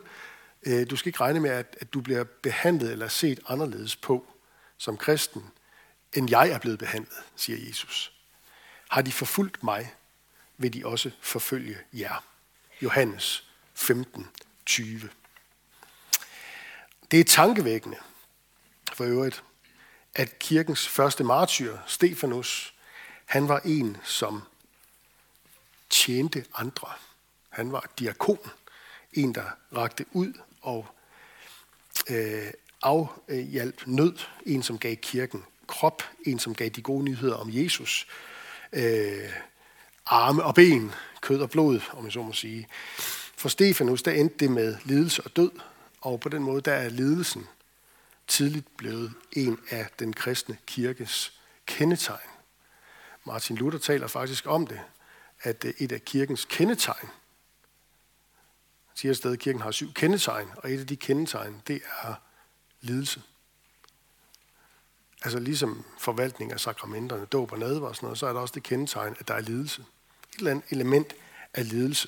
Øh, 0.63 0.89
du 0.89 0.95
skal 0.95 1.09
ikke 1.09 1.19
regne 1.19 1.39
med, 1.39 1.49
at 1.51 1.93
du 1.93 2.01
bliver 2.01 2.23
behandlet 2.23 2.91
eller 2.91 3.07
set 3.07 3.39
anderledes 3.47 3.95
på 3.95 4.25
som 4.77 4.97
kristen, 4.97 5.43
end 6.13 6.29
jeg 6.29 6.49
er 6.49 6.59
blevet 6.59 6.79
behandlet, 6.79 7.17
siger 7.35 7.67
Jesus. 7.67 8.14
Har 8.89 9.01
de 9.01 9.11
forfulgt 9.11 9.63
mig, 9.63 9.93
vil 10.57 10.73
de 10.73 10.85
også 10.85 11.11
forfølge 11.21 11.77
jer. 11.93 12.23
Johannes 12.81 13.47
15, 13.73 14.27
20. 14.65 15.09
Det 17.11 17.19
er 17.19 17.23
tankevækkende, 17.23 17.97
for 18.93 19.03
øvrigt, 19.03 19.43
at 20.15 20.39
kirkens 20.39 20.87
første 20.87 21.23
martyr, 21.23 21.77
Stefanus, 21.87 22.73
han 23.25 23.47
var 23.47 23.59
en, 23.65 23.97
som 24.03 24.43
tjente 25.89 26.45
andre. 26.55 26.87
Han 27.49 27.71
var 27.71 27.89
diakon, 27.99 28.51
en, 29.13 29.35
der 29.35 29.45
rakte 29.75 30.05
ud 30.11 30.33
og 30.61 30.87
øh, 32.09 32.51
afhjalp 32.81 33.87
nød, 33.87 34.17
en, 34.45 34.63
som 34.63 34.79
gav 34.79 34.95
kirken 34.95 35.43
krop, 35.67 36.03
en, 36.25 36.39
som 36.39 36.55
gav 36.55 36.69
de 36.69 36.81
gode 36.81 37.03
nyheder 37.03 37.35
om 37.35 37.49
Jesus, 37.51 38.07
øh, 38.73 39.29
arme 40.05 40.43
og 40.43 40.55
ben, 40.55 40.91
kød 41.21 41.41
og 41.41 41.49
blod, 41.49 41.79
om 41.91 42.05
jeg 42.05 42.13
så 42.13 42.21
må 42.21 42.33
sige. 42.33 42.67
For 43.37 43.49
Stefanus, 43.49 44.03
der 44.03 44.11
endte 44.11 44.35
det 44.39 44.51
med 44.51 44.77
lidelse 44.83 45.23
og 45.23 45.35
død, 45.35 45.51
og 46.01 46.19
på 46.19 46.29
den 46.29 46.43
måde, 46.43 46.61
der 46.61 46.73
er 46.73 46.89
lidelsen 46.89 47.47
tidligt 48.27 48.77
blevet 48.77 49.13
en 49.31 49.59
af 49.69 49.87
den 49.99 50.13
kristne 50.13 50.57
kirkes 50.65 51.33
kendetegn. 51.65 52.29
Martin 53.23 53.55
Luther 53.55 53.79
taler 53.79 54.07
faktisk 54.07 54.47
om 54.47 54.67
det, 54.67 54.79
at 55.41 55.65
øh, 55.65 55.73
et 55.77 55.91
af 55.91 56.05
kirkens 56.05 56.45
kendetegn, 56.45 57.09
siger 58.95 59.11
et 59.11 59.17
sted, 59.17 59.33
at 59.33 59.39
kirken 59.39 59.61
har 59.61 59.71
syv 59.71 59.93
kendetegn, 59.93 60.47
og 60.57 60.71
et 60.71 60.79
af 60.79 60.87
de 60.87 60.95
kendetegn, 60.95 61.61
det 61.67 61.81
er 62.03 62.13
lidelse. 62.81 63.21
Altså 65.25 65.39
ligesom 65.39 65.83
forvaltning 65.97 66.51
af 66.51 66.59
sakramenterne, 66.59 67.25
dåb 67.25 67.51
og 67.51 67.59
nadver 67.59 67.87
og 67.87 67.95
sådan 67.95 68.07
noget, 68.07 68.19
så 68.19 68.27
er 68.27 68.33
der 68.33 68.39
også 68.39 68.51
det 68.55 68.63
kendetegn, 68.63 69.15
at 69.19 69.27
der 69.27 69.33
er 69.33 69.41
lidelse. 69.41 69.81
Et 69.81 70.37
eller 70.37 70.51
andet 70.51 70.65
element 70.69 71.13
af 71.53 71.69
lidelse. 71.69 72.07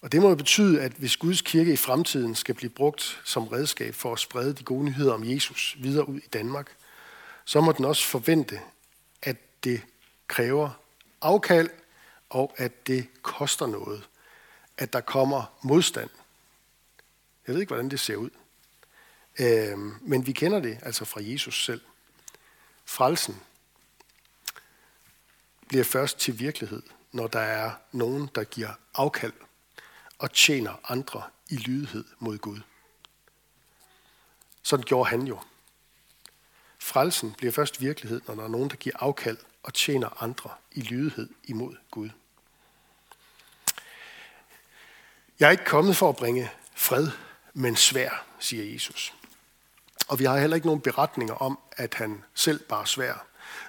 Og 0.00 0.12
det 0.12 0.22
må 0.22 0.28
jo 0.28 0.34
betyde, 0.34 0.80
at 0.80 0.92
hvis 0.92 1.16
Guds 1.16 1.40
kirke 1.40 1.72
i 1.72 1.76
fremtiden 1.76 2.34
skal 2.34 2.54
blive 2.54 2.70
brugt 2.70 3.20
som 3.24 3.48
redskab 3.48 3.94
for 3.94 4.12
at 4.12 4.18
sprede 4.18 4.52
de 4.52 4.64
gode 4.64 4.84
nyheder 4.84 5.12
om 5.12 5.24
Jesus 5.24 5.76
videre 5.78 6.08
ud 6.08 6.18
i 6.18 6.28
Danmark, 6.32 6.76
så 7.44 7.60
må 7.60 7.72
den 7.72 7.84
også 7.84 8.08
forvente, 8.08 8.60
at 9.22 9.36
det 9.64 9.82
kræver 10.28 10.70
afkald, 11.20 11.70
og 12.30 12.54
at 12.56 12.86
det 12.86 13.06
koster 13.22 13.66
noget. 13.66 14.08
At 14.78 14.92
der 14.92 15.00
kommer 15.00 15.44
modstand. 15.62 16.10
Jeg 17.46 17.54
ved 17.54 17.60
ikke, 17.60 17.70
hvordan 17.70 17.90
det 17.90 18.00
ser 18.00 18.16
ud. 18.16 18.30
Øh, 19.38 19.78
men 20.00 20.26
vi 20.26 20.32
kender 20.32 20.60
det 20.60 20.78
altså 20.82 21.04
fra 21.04 21.20
Jesus 21.22 21.64
selv. 21.64 21.80
Frelsen 22.84 23.40
bliver 25.68 25.84
først 25.84 26.18
til 26.18 26.38
virkelighed, 26.38 26.82
når 27.12 27.26
der 27.26 27.40
er 27.40 27.72
nogen, 27.92 28.30
der 28.34 28.44
giver 28.44 28.70
afkald 28.94 29.32
og 30.18 30.32
tjener 30.32 30.90
andre 30.90 31.22
i 31.48 31.56
lydighed 31.56 32.04
mod 32.18 32.38
Gud. 32.38 32.60
Sådan 34.62 34.84
gjorde 34.84 35.10
han 35.10 35.22
jo. 35.22 35.40
Frelsen 36.78 37.32
bliver 37.32 37.52
først 37.52 37.80
virkelighed, 37.80 38.20
når 38.26 38.34
der 38.34 38.44
er 38.44 38.48
nogen, 38.48 38.70
der 38.70 38.76
giver 38.76 38.96
afkald 38.98 39.38
og 39.62 39.74
tjener 39.74 40.22
andre 40.22 40.50
i 40.72 40.80
lydighed 40.80 41.28
imod 41.44 41.76
Gud. 41.90 42.10
Jeg 45.40 45.46
er 45.46 45.50
ikke 45.50 45.64
kommet 45.64 45.96
for 45.96 46.08
at 46.08 46.16
bringe 46.16 46.50
fred, 46.74 47.08
men 47.54 47.76
svær, 47.76 48.26
siger 48.38 48.72
Jesus. 48.72 49.14
Og 50.12 50.18
vi 50.18 50.24
har 50.24 50.38
heller 50.38 50.54
ikke 50.54 50.66
nogen 50.66 50.80
beretninger 50.80 51.34
om, 51.34 51.58
at 51.76 51.94
han 51.94 52.24
selv 52.34 52.60
bare 52.68 52.86
svær. 52.86 53.26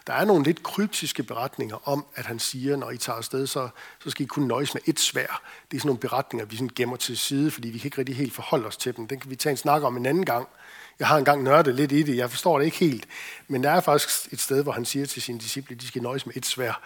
Der 0.08 0.14
er 0.14 0.26
nogle 0.26 0.44
lidt 0.44 0.64
kryptiske 0.64 1.24
beretninger 1.24 1.90
om, 1.90 2.06
at 2.16 2.26
han 2.26 2.40
siger, 2.40 2.76
når 2.76 2.92
I 2.92 2.98
tager 2.98 3.18
afsted, 3.18 3.48
så, 3.48 3.70
så 4.00 4.10
skal 4.10 4.24
I 4.24 4.28
kun 4.28 4.44
nøjes 4.44 4.74
med 4.74 4.82
et 4.86 5.00
svær. 5.00 5.42
Det 5.72 5.78
er 5.78 5.82
sådan 5.82 5.88
nogle 5.88 6.00
beretninger, 6.00 6.46
vi 6.46 6.56
sådan 6.56 6.70
gemmer 6.76 6.96
til 6.96 7.18
side, 7.18 7.52
fordi 7.52 7.70
vi 7.70 7.78
kan 7.78 7.88
ikke 7.88 7.98
rigtig 7.98 8.16
helt 8.16 8.34
forholde 8.34 8.68
os 8.68 8.78
til 8.78 8.96
dem. 8.96 9.08
Den 9.08 9.20
kan 9.20 9.30
vi 9.30 9.36
tage 9.36 9.52
en 9.52 9.58
snak 9.58 9.84
om 9.84 9.98
en 9.98 10.06
anden 10.06 10.26
gang. 10.26 10.48
Jeg 11.00 11.08
har 11.08 11.18
engang 11.18 11.44
nørdet 11.44 11.76
lidt 11.76 11.92
i 11.92 12.04
det, 12.04 12.18
jeg 12.18 12.30
forstår 12.30 12.58
det 12.58 12.66
ikke 12.66 12.78
helt. 12.78 13.08
Men 13.48 13.64
der 13.64 13.70
er 13.70 13.80
faktisk 13.80 14.34
et 14.34 14.42
sted, 14.42 14.64
hvor 14.64 14.72
han 14.72 14.86
siger 14.86 15.06
til 15.06 15.22
sine 15.22 15.40
disciple, 15.40 15.76
at 15.76 15.82
de 15.82 15.88
skal 15.88 16.02
nøjes 16.02 16.26
med 16.26 16.38
et 16.38 16.46
svær. 16.46 16.82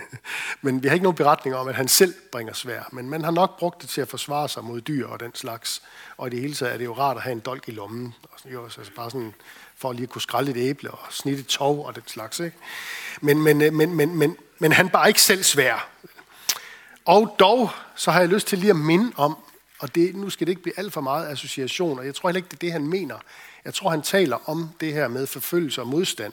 men 0.62 0.82
vi 0.82 0.88
har 0.88 0.94
ikke 0.94 1.02
nogen 1.02 1.16
beretning 1.16 1.56
om, 1.56 1.68
at 1.68 1.74
han 1.74 1.88
selv 1.88 2.14
bringer 2.32 2.52
svær. 2.52 2.88
Men 2.92 3.10
man 3.10 3.24
har 3.24 3.30
nok 3.30 3.58
brugt 3.58 3.82
det 3.82 3.90
til 3.90 4.00
at 4.00 4.08
forsvare 4.08 4.48
sig 4.48 4.64
mod 4.64 4.80
dyr 4.80 5.06
og 5.06 5.20
den 5.20 5.34
slags. 5.34 5.82
Og 6.16 6.26
i 6.26 6.30
det 6.30 6.40
hele 6.40 6.54
taget 6.54 6.74
er 6.74 6.78
det 6.78 6.84
jo 6.84 6.92
rart 6.92 7.16
at 7.16 7.22
have 7.22 7.32
en 7.32 7.40
dolk 7.40 7.68
i 7.68 7.70
lommen. 7.70 8.14
Og 8.22 8.38
sådan, 8.38 8.52
jo, 8.52 8.64
Altså 8.64 8.92
bare 8.96 9.10
sådan 9.10 9.34
for 9.76 9.92
lige 9.92 10.02
at 10.02 10.08
kunne 10.08 10.22
skrælle 10.22 10.50
et 10.50 10.56
æble 10.56 10.90
og 10.90 10.98
snitte 11.10 11.40
et 11.40 11.46
tov 11.46 11.86
og 11.86 11.94
den 11.94 12.02
slags. 12.06 12.40
Ikke? 12.40 12.56
Men, 13.20 13.42
men, 13.42 13.62
øh, 13.62 13.72
men, 13.72 13.94
men, 13.94 14.16
men, 14.16 14.36
men 14.58 14.72
han 14.72 14.88
bare 14.88 15.08
ikke 15.08 15.22
selv 15.22 15.42
svær. 15.42 15.88
Og 17.04 17.36
dog, 17.38 17.70
så 17.94 18.10
har 18.10 18.20
jeg 18.20 18.28
lyst 18.28 18.46
til 18.46 18.58
lige 18.58 18.70
at 18.70 18.76
minde 18.76 19.12
om, 19.16 19.38
og 19.78 19.94
det, 19.94 20.14
nu 20.14 20.30
skal 20.30 20.46
det 20.46 20.50
ikke 20.50 20.62
blive 20.62 20.78
alt 20.78 20.92
for 20.92 21.00
meget 21.00 21.28
association, 21.28 21.98
og 21.98 22.06
jeg 22.06 22.14
tror 22.14 22.28
heller 22.28 22.38
ikke, 22.38 22.48
det 22.48 22.56
er 22.56 22.60
det, 22.60 22.72
han 22.72 22.86
mener. 22.86 23.18
Jeg 23.64 23.74
tror, 23.74 23.90
han 23.90 24.02
taler 24.02 24.48
om 24.48 24.70
det 24.80 24.92
her 24.92 25.08
med 25.08 25.26
forfølgelse 25.26 25.80
og 25.80 25.86
modstand. 25.86 26.32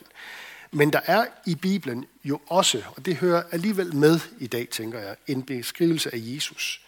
Men 0.71 0.93
der 0.93 0.99
er 1.05 1.25
i 1.45 1.55
Bibelen 1.55 2.05
jo 2.23 2.39
også, 2.47 2.83
og 2.95 3.05
det 3.05 3.15
hører 3.15 3.43
alligevel 3.51 3.95
med 3.95 4.19
i 4.39 4.47
dag, 4.47 4.67
tænker 4.69 4.99
jeg, 4.99 5.15
en 5.27 5.43
beskrivelse 5.43 6.13
af 6.13 6.17
Jesus, 6.21 6.81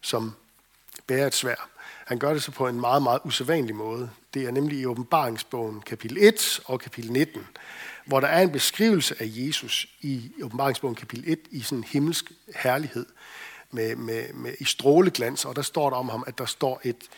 som 0.00 0.32
bærer 1.06 1.26
et 1.26 1.34
svær. 1.34 1.68
Han 2.06 2.18
gør 2.18 2.32
det 2.32 2.42
så 2.42 2.50
på 2.50 2.68
en 2.68 2.80
meget, 2.80 3.02
meget 3.02 3.20
usædvanlig 3.24 3.74
måde. 3.74 4.10
Det 4.34 4.42
er 4.42 4.50
nemlig 4.50 4.78
i 4.78 4.86
åbenbaringsbogen 4.86 5.80
kapitel 5.80 6.16
1 6.20 6.60
og 6.64 6.80
kapitel 6.80 7.12
19, 7.12 7.46
hvor 8.04 8.20
der 8.20 8.28
er 8.28 8.42
en 8.42 8.52
beskrivelse 8.52 9.14
af 9.20 9.26
Jesus 9.28 9.88
i 10.00 10.32
åbenbaringsbogen 10.42 10.94
kapitel 10.94 11.24
1 11.26 11.38
i 11.50 11.60
sådan 11.60 11.84
himmelsk 11.84 12.32
herlighed 12.56 13.06
med, 13.72 13.96
med, 13.96 14.32
med, 14.32 14.54
i 14.60 14.64
stråleglans, 14.64 15.44
og 15.44 15.56
der 15.56 15.62
står 15.62 15.90
der 15.90 15.96
om 15.96 16.08
ham, 16.08 16.24
at 16.26 16.38
der 16.38 16.46
står 16.46 16.80
et, 16.84 17.08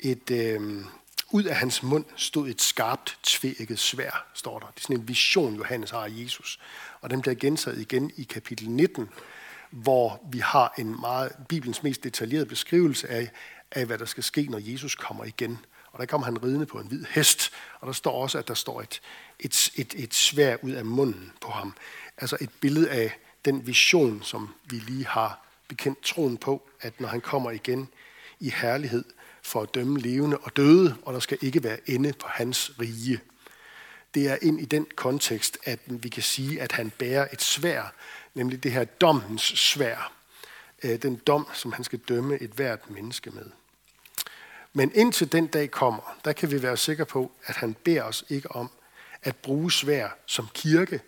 et 0.00 0.30
øh, 0.30 0.84
ud 1.30 1.44
af 1.44 1.56
hans 1.56 1.82
mund 1.82 2.04
stod 2.16 2.48
et 2.48 2.60
skarpt, 2.60 3.18
tvækket 3.22 3.78
svær, 3.78 4.26
står 4.34 4.58
der. 4.58 4.66
Det 4.66 4.76
er 4.76 4.80
sådan 4.80 4.96
en 4.96 5.08
vision, 5.08 5.54
Johannes 5.54 5.90
har 5.90 6.04
af 6.04 6.10
Jesus. 6.10 6.58
Og 7.00 7.10
den 7.10 7.20
bliver 7.20 7.34
gentaget 7.34 7.80
igen 7.80 8.10
i 8.16 8.22
kapitel 8.22 8.70
19, 8.70 9.08
hvor 9.70 10.20
vi 10.32 10.38
har 10.38 10.74
en 10.78 11.00
meget, 11.00 11.32
Bibelens 11.48 11.82
mest 11.82 12.04
detaljerede 12.04 12.46
beskrivelse 12.46 13.08
af, 13.08 13.30
af, 13.70 13.86
hvad 13.86 13.98
der 13.98 14.04
skal 14.04 14.22
ske, 14.22 14.42
når 14.42 14.58
Jesus 14.62 14.94
kommer 14.94 15.24
igen. 15.24 15.58
Og 15.92 15.98
der 15.98 16.06
kommer 16.06 16.24
han 16.24 16.42
ridende 16.42 16.66
på 16.66 16.78
en 16.78 16.86
hvid 16.86 17.04
hest, 17.10 17.52
og 17.80 17.86
der 17.86 17.92
står 17.92 18.22
også, 18.22 18.38
at 18.38 18.48
der 18.48 18.54
står 18.54 18.80
et, 18.80 19.00
et, 19.40 19.54
et, 19.74 19.94
et 19.96 20.14
svær 20.14 20.56
ud 20.62 20.70
af 20.70 20.84
munden 20.84 21.32
på 21.40 21.50
ham. 21.50 21.74
Altså 22.16 22.36
et 22.40 22.50
billede 22.60 22.90
af 22.90 23.18
den 23.44 23.66
vision, 23.66 24.22
som 24.22 24.54
vi 24.64 24.76
lige 24.76 25.06
har 25.06 25.46
bekendt 25.72 26.02
troen 26.02 26.36
på, 26.36 26.68
at 26.80 27.00
når 27.00 27.08
han 27.08 27.20
kommer 27.20 27.50
igen 27.50 27.88
i 28.40 28.50
herlighed 28.50 29.04
for 29.42 29.62
at 29.62 29.74
dømme 29.74 29.98
levende 29.98 30.38
og 30.38 30.56
døde, 30.56 30.96
og 31.02 31.14
der 31.14 31.20
skal 31.20 31.38
ikke 31.40 31.62
være 31.62 31.90
ende 31.90 32.12
på 32.12 32.26
hans 32.28 32.72
rige. 32.80 33.20
Det 34.14 34.28
er 34.28 34.36
ind 34.42 34.60
i 34.60 34.64
den 34.64 34.86
kontekst, 34.96 35.58
at 35.64 35.78
vi 35.86 36.08
kan 36.08 36.22
sige, 36.22 36.60
at 36.62 36.72
han 36.72 36.90
bærer 36.90 37.28
et 37.32 37.42
svær, 37.42 37.94
nemlig 38.34 38.62
det 38.62 38.72
her 38.72 38.84
dommens 38.84 39.42
svær. 39.42 40.12
Øh, 40.82 41.02
den 41.02 41.16
dom, 41.16 41.48
som 41.52 41.72
han 41.72 41.84
skal 41.84 41.98
dømme 41.98 42.38
et 42.38 42.50
hvert 42.50 42.90
menneske 42.90 43.30
med. 43.30 43.46
Men 44.72 44.92
indtil 44.94 45.32
den 45.32 45.46
dag 45.46 45.70
kommer, 45.70 46.16
der 46.24 46.32
kan 46.32 46.50
vi 46.50 46.62
være 46.62 46.76
sikre 46.76 47.06
på, 47.06 47.32
at 47.44 47.56
han 47.56 47.74
beder 47.74 48.02
os 48.02 48.24
ikke 48.28 48.50
om 48.50 48.70
at 49.22 49.36
bruge 49.36 49.72
svær 49.72 50.08
som 50.26 50.48
kirke, 50.54 51.00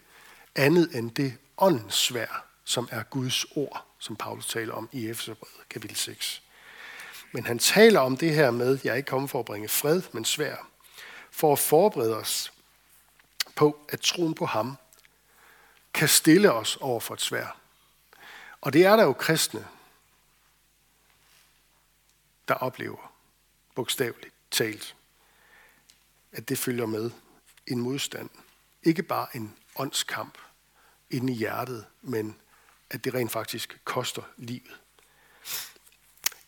andet 0.55 0.97
end 0.97 1.11
det 1.11 1.35
åndens 1.59 1.95
svær, 1.95 2.47
som 2.65 2.89
er 2.91 3.03
Guds 3.03 3.45
ord, 3.57 3.94
som 4.05 4.17
Paulus 4.17 4.47
taler 4.47 4.75
om 4.75 4.89
i 4.93 5.09
Efeserbrevet 5.09 5.69
kapitel 5.69 5.97
6. 5.97 6.43
Men 7.33 7.47
han 7.47 7.59
taler 7.59 8.01
om 8.01 8.17
det 8.17 8.35
her 8.35 8.51
med, 8.51 8.79
jeg 8.85 8.91
er 8.91 8.95
ikke 8.95 9.09
kommet 9.09 9.31
for 9.31 9.39
at 9.39 9.45
bringe 9.45 9.69
fred, 9.69 10.03
men 10.13 10.25
svær, 10.25 10.57
for 11.31 11.53
at 11.53 11.59
forberede 11.59 12.17
os 12.17 12.53
på, 13.55 13.87
at 13.89 14.01
troen 14.01 14.35
på 14.35 14.47
ham 14.47 14.77
kan 15.95 16.09
stille 16.09 16.53
os 16.53 16.77
over 16.77 17.01
for 17.01 17.15
et 17.15 17.21
svær. 17.21 17.61
Og 18.61 18.73
det 18.73 18.85
er 18.87 18.97
der 18.97 19.05
jo 19.05 19.13
kristne, 19.13 19.67
der 22.49 22.55
oplever, 22.55 23.13
bogstaveligt 23.75 24.35
talt, 24.51 24.97
at 26.33 26.49
det 26.49 26.59
følger 26.59 26.87
med 26.87 27.11
en 27.67 27.81
modstand. 27.81 28.31
Ikke 28.83 29.03
bare 29.03 29.37
en 29.37 29.57
åndskamp 29.77 30.39
inde 31.11 31.33
i 31.33 31.37
hjertet, 31.37 31.87
men 32.03 32.37
at 32.91 33.05
det 33.05 33.15
rent 33.15 33.33
faktisk 33.33 33.81
koster 33.85 34.23
livet. 34.37 34.81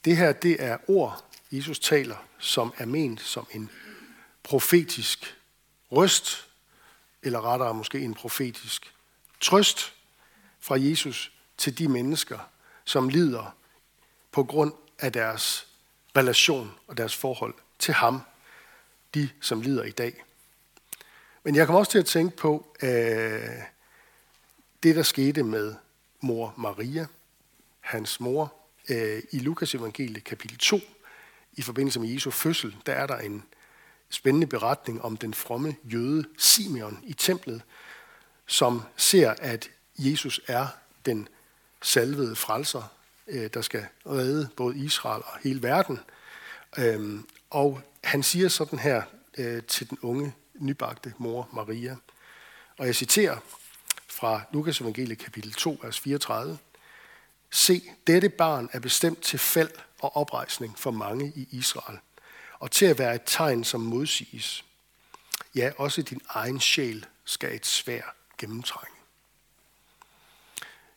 Det 0.04 0.16
her, 0.16 0.32
det 0.32 0.62
er 0.62 0.78
ord, 0.88 1.24
Jesus 1.52 1.78
taler, 1.78 2.16
som 2.38 2.74
er 2.78 2.84
ment 2.84 3.20
som 3.20 3.46
en 3.50 3.70
profetisk 4.42 5.36
røst, 5.92 6.48
eller 7.22 7.52
rettere 7.52 7.74
måske 7.74 8.00
en 8.00 8.14
profetisk 8.14 8.94
trøst 9.40 9.94
fra 10.60 10.76
Jesus 10.78 11.32
til 11.56 11.78
de 11.78 11.88
mennesker, 11.88 12.38
som 12.84 13.08
lider 13.08 13.56
på 14.32 14.44
grund 14.44 14.72
af 14.98 15.12
deres 15.12 15.66
relation 16.16 16.74
og 16.86 16.96
deres 16.96 17.16
forhold 17.16 17.54
til 17.78 17.94
ham, 17.94 18.20
de 19.14 19.28
som 19.40 19.60
lider 19.60 19.84
i 19.84 19.90
dag. 19.90 20.24
Men 21.44 21.54
jeg 21.54 21.66
kommer 21.66 21.78
også 21.78 21.92
til 21.92 21.98
at 21.98 22.06
tænke 22.06 22.36
på 22.36 22.76
øh, 22.82 23.62
det, 24.82 24.96
der 24.96 25.02
skete 25.02 25.42
med 25.42 25.74
mor 26.20 26.54
Maria, 26.56 27.06
hans 27.80 28.20
mor, 28.20 28.54
øh, 28.88 29.22
i 29.30 29.38
Lukas 29.38 29.74
evangeliet 29.74 30.24
kapitel 30.24 30.58
2, 30.58 30.80
i 31.52 31.62
forbindelse 31.62 32.00
med 32.00 32.08
Jesu 32.08 32.30
fødsel, 32.30 32.76
der 32.86 32.92
er 32.92 33.06
der 33.06 33.18
en 33.18 33.44
spændende 34.10 34.46
beretning 34.46 35.02
om 35.02 35.16
den 35.16 35.34
fromme 35.34 35.76
jøde 35.84 36.24
Simeon 36.38 37.00
i 37.02 37.12
templet, 37.12 37.62
som 38.46 38.82
ser, 38.96 39.34
at 39.38 39.70
Jesus 39.98 40.40
er 40.46 40.66
den 41.06 41.28
salvede 41.82 42.36
frelser, 42.36 42.92
øh, 43.26 43.50
der 43.54 43.60
skal 43.60 43.86
redde 44.06 44.48
både 44.56 44.78
Israel 44.78 45.22
og 45.22 45.38
hele 45.42 45.62
verden. 45.62 46.00
Øhm, 46.78 47.28
og 47.50 47.80
han 48.04 48.22
siger 48.22 48.48
sådan 48.48 48.78
her 48.78 49.02
øh, 49.38 49.62
til 49.62 49.90
den 49.90 49.98
unge, 50.02 50.34
nybagte 50.54 51.14
mor 51.18 51.48
Maria, 51.52 51.96
og 52.78 52.86
jeg 52.86 52.94
citerer 52.94 53.36
fra 54.16 54.42
Lukas 54.52 54.80
evangelie 54.80 55.16
kapitel 55.16 55.52
2, 55.52 55.78
vers 55.82 56.00
34. 56.00 56.58
Se, 57.50 57.82
dette 58.06 58.28
barn 58.28 58.68
er 58.72 58.80
bestemt 58.80 59.22
til 59.22 59.38
fald 59.38 59.70
og 59.98 60.16
oprejsning 60.16 60.78
for 60.78 60.90
mange 60.90 61.32
i 61.36 61.48
Israel, 61.50 61.98
og 62.58 62.70
til 62.70 62.86
at 62.86 62.98
være 62.98 63.14
et 63.14 63.22
tegn, 63.26 63.64
som 63.64 63.80
modsiges. 63.80 64.64
Ja, 65.54 65.70
også 65.76 66.02
din 66.02 66.20
egen 66.28 66.60
sjæl 66.60 67.06
skal 67.24 67.54
et 67.54 67.66
svær 67.66 68.14
gennemtrænge. 68.38 68.96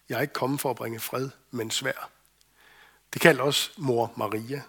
Jeg 0.10 0.18
er 0.18 0.22
ikke 0.22 0.34
kommet 0.34 0.62
for 0.62 0.70
at 0.70 0.76
bringe 0.76 1.00
fred, 1.00 1.30
men 1.52 1.72
svær. 1.72 2.10
Det 3.14 3.22
kaldte 3.22 3.42
også 3.42 3.72
mor 3.78 4.14
Maria. 4.16 4.62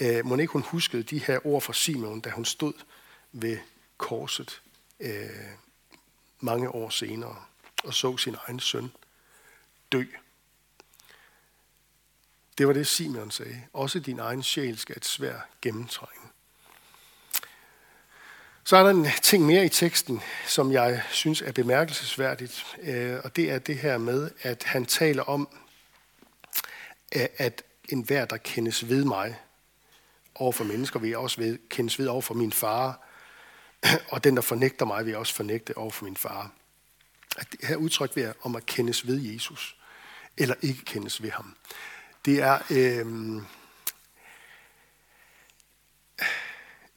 Øh, 0.00 0.26
må 0.26 0.36
ikke 0.36 0.52
hun 0.52 0.62
huskede 0.62 1.02
de 1.02 1.18
her 1.18 1.46
ord 1.46 1.62
fra 1.62 1.72
Simon, 1.72 2.20
da 2.20 2.30
hun 2.30 2.44
stod 2.44 2.72
ved 3.32 3.58
korset 3.96 4.62
øh, 5.00 5.30
mange 6.40 6.68
år 6.68 6.90
senere 6.90 7.42
og 7.84 7.94
så 7.94 8.16
sin 8.16 8.36
egen 8.46 8.60
søn 8.60 8.92
dø. 9.92 10.04
Det 12.58 12.66
var 12.66 12.72
det, 12.72 12.86
Simeon 12.86 13.30
sagde. 13.30 13.62
Også 13.72 13.98
din 13.98 14.18
egen 14.18 14.42
sjæl 14.42 14.78
skal 14.78 14.96
et 14.96 15.04
svær 15.04 15.40
gennemtrænge. 15.62 16.28
Så 18.64 18.76
er 18.76 18.82
der 18.82 18.90
en 18.90 19.06
ting 19.22 19.46
mere 19.46 19.64
i 19.64 19.68
teksten, 19.68 20.22
som 20.46 20.72
jeg 20.72 21.02
synes 21.10 21.42
er 21.42 21.52
bemærkelsesværdigt, 21.52 22.66
øh, 22.82 23.20
og 23.24 23.36
det 23.36 23.50
er 23.50 23.58
det 23.58 23.78
her 23.78 23.98
med, 23.98 24.30
at 24.42 24.62
han 24.62 24.86
taler 24.86 25.22
om, 25.22 25.48
øh, 27.16 27.26
at 27.36 27.62
enhver, 27.88 28.24
der 28.24 28.36
kendes 28.36 28.88
ved 28.88 29.04
mig, 29.04 29.40
over 30.34 30.52
for 30.52 30.64
mennesker, 30.64 31.00
vil 31.00 31.10
jeg 31.10 31.18
også 31.18 31.40
ved, 31.40 31.58
kendes 31.68 31.98
ved 31.98 32.06
over 32.06 32.22
for 32.22 32.34
min 32.34 32.52
far, 32.52 33.08
og 34.12 34.24
den, 34.24 34.36
der 34.36 34.42
fornægter 34.42 34.86
mig, 34.86 35.04
vil 35.04 35.10
jeg 35.10 35.18
også 35.18 35.34
fornægte 35.34 35.76
over 35.76 35.90
for 35.90 36.04
min 36.04 36.16
far. 36.16 36.50
At 37.36 37.52
det 37.52 37.64
her 37.64 37.76
udtryk 37.76 38.16
ved 38.16 38.32
om 38.42 38.56
at 38.56 38.66
kendes 38.66 39.06
ved 39.06 39.20
Jesus, 39.20 39.76
eller 40.36 40.54
ikke 40.62 40.84
kendes 40.84 41.22
ved 41.22 41.30
ham. 41.30 41.56
Det 42.24 42.42
er, 42.42 42.58
øh, 42.70 43.42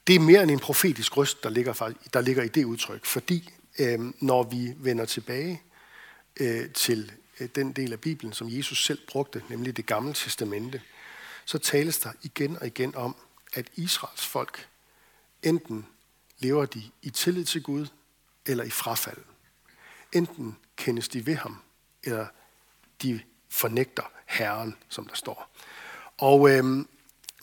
det 0.08 0.16
er 0.16 0.20
mere 0.20 0.44
end 0.44 0.52
en 0.52 0.60
profetisk 0.60 1.18
røst, 1.18 1.44
der 1.44 1.50
ligger, 1.50 1.94
der 2.14 2.22
ligger 2.22 2.44
i 2.44 2.48
det 2.48 2.66
udtryk, 2.66 3.06
fordi 3.06 3.54
øh, 3.80 4.00
når 4.20 4.44
vi 4.44 4.74
vender 4.78 5.06
tilbage 5.06 5.62
øh, 6.40 6.70
til 6.70 7.12
øh, 7.40 7.50
den 7.56 7.72
del 7.72 7.94
af 7.94 8.00
Bibelen, 8.00 8.34
som 8.34 8.48
Jesus 8.50 8.86
selv 8.86 9.00
brugte, 9.08 9.44
nemlig 9.50 9.78
det 9.78 9.86
gamle 9.86 10.14
testamente, 10.14 10.82
så 11.46 11.58
tales 11.58 12.00
der 12.00 12.12
igen 12.22 12.58
og 12.58 12.68
igen 12.68 12.96
om, 12.96 13.16
at 13.54 13.68
Israels 13.76 14.26
folk 14.26 14.68
enten 15.44 15.88
lever 16.40 16.66
de 16.66 16.84
i 17.02 17.10
tillid 17.10 17.46
til 17.46 17.64
Gud, 17.64 17.88
eller 18.46 18.64
i 18.64 18.70
frafald. 18.70 19.18
Enten 20.12 20.58
kendes 20.76 21.10
de 21.10 21.26
ved 21.26 21.36
ham, 21.36 21.62
eller 22.04 22.28
de 23.02 23.22
fornægter 23.50 24.04
Herren, 24.26 24.76
som 24.90 25.08
der 25.08 25.16
står. 25.16 25.50
Og 26.18 26.50
øhm, 26.50 26.90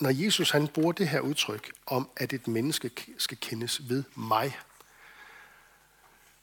når 0.01 0.11
Jesus 0.11 0.51
han 0.51 0.68
bruger 0.68 0.92
det 0.92 1.09
her 1.09 1.20
udtryk 1.20 1.72
om, 1.87 2.11
at 2.16 2.33
et 2.33 2.48
menneske 2.48 2.90
skal 3.18 3.37
kendes 3.37 3.88
ved 3.88 4.05
mig, 4.14 4.59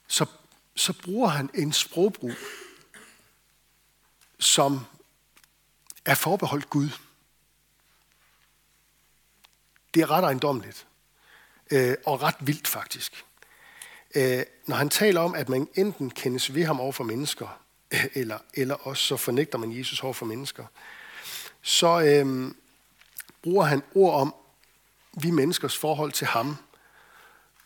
så, 0.08 0.26
så 0.76 0.94
bruger 1.04 1.28
han 1.28 1.50
en 1.54 1.74
sprogbrug, 1.74 2.36
som 4.40 4.86
er 6.06 6.16
forbeholdt 6.16 6.70
Gud. 6.70 6.90
Det 9.94 10.02
er 10.02 10.12
ret 10.12 10.24
ejendomligt, 10.24 10.88
øh, 11.72 11.98
og 12.06 12.22
ret 12.22 12.36
vildt 12.40 12.68
faktisk. 12.68 13.26
Øh, 14.16 14.44
når 14.68 14.76
han 14.76 14.90
taler 14.90 15.22
om, 15.22 15.36
at 15.36 15.50
man 15.50 15.68
enten 15.76 16.10
kendes 16.10 16.56
ved 16.56 16.66
ham 16.66 16.80
over 16.80 16.92
for 16.92 17.04
mennesker, 17.04 17.62
eller, 18.14 18.38
eller 18.54 18.76
også 18.76 19.04
så 19.04 19.18
fornægter 19.18 19.58
man 19.58 19.78
Jesus 19.78 20.04
over 20.04 20.14
for 20.14 20.26
mennesker, 20.26 20.66
så 21.62 22.02
øh, 22.02 22.52
bruger 23.42 23.66
han 23.66 23.84
ord 23.96 24.22
om 24.22 24.36
vi 25.22 25.32
menneskers 25.32 25.78
forhold 25.78 26.12
til 26.12 26.28
ham, 26.28 26.58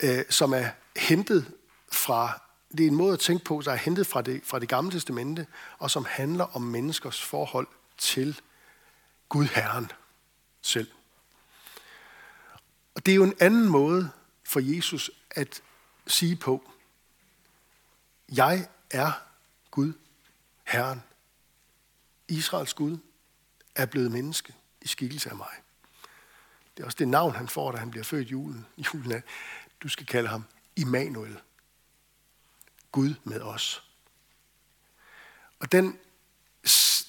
øh, 0.04 0.24
som 0.30 0.54
er 0.54 0.70
hentet 0.96 1.52
fra, 1.92 2.42
det 2.72 2.84
er 2.84 2.88
en 2.88 2.96
måde 2.96 3.14
at 3.14 3.20
tænke 3.20 3.46
på, 3.46 3.62
der 3.66 3.72
er 3.72 3.76
hentet 3.76 4.08
fra 4.08 4.22
det, 4.22 4.42
fra 4.44 4.60
det 4.60 4.70
gamle 4.70 4.92
testamente, 4.92 5.48
og 5.80 5.92
som 5.92 6.06
handler 6.10 6.56
om 6.56 6.62
menneskers 6.62 7.22
forhold 7.22 7.68
til 7.98 8.42
Gud 9.30 9.46
Herren 9.46 9.92
selv. 10.62 10.92
Og 12.96 13.06
det 13.06 13.12
er 13.12 13.16
jo 13.16 13.24
en 13.24 13.36
anden 13.40 13.70
måde 13.70 14.10
for 14.46 14.60
Jesus 14.60 15.12
at 15.32 15.62
sige 16.08 16.36
på, 16.36 16.72
jeg 18.36 18.68
er 18.92 19.12
Gud, 19.72 19.94
Herren. 20.64 21.04
Israels 22.28 22.74
Gud 22.74 22.98
er 23.76 23.86
blevet 23.86 24.12
menneske 24.12 24.54
i 24.82 24.88
skikkelse 24.88 25.30
af 25.30 25.36
mig. 25.36 25.54
Det 26.78 26.84
er 26.84 26.86
også 26.86 26.98
det 27.00 27.08
navn, 27.08 27.36
han 27.36 27.48
får, 27.48 27.72
da 27.72 27.78
han 27.78 27.92
bliver 27.92 28.04
født 28.04 28.32
julen. 28.32 28.66
Julen 28.94 29.12
af. 29.12 29.24
du 29.84 29.90
skal 29.90 30.06
kalde 30.06 30.30
ham 30.30 30.44
Immanuel. 30.76 31.40
Gud 32.92 33.14
med 33.24 33.42
os. 33.42 33.84
Og 35.60 35.72
den, 35.72 36.00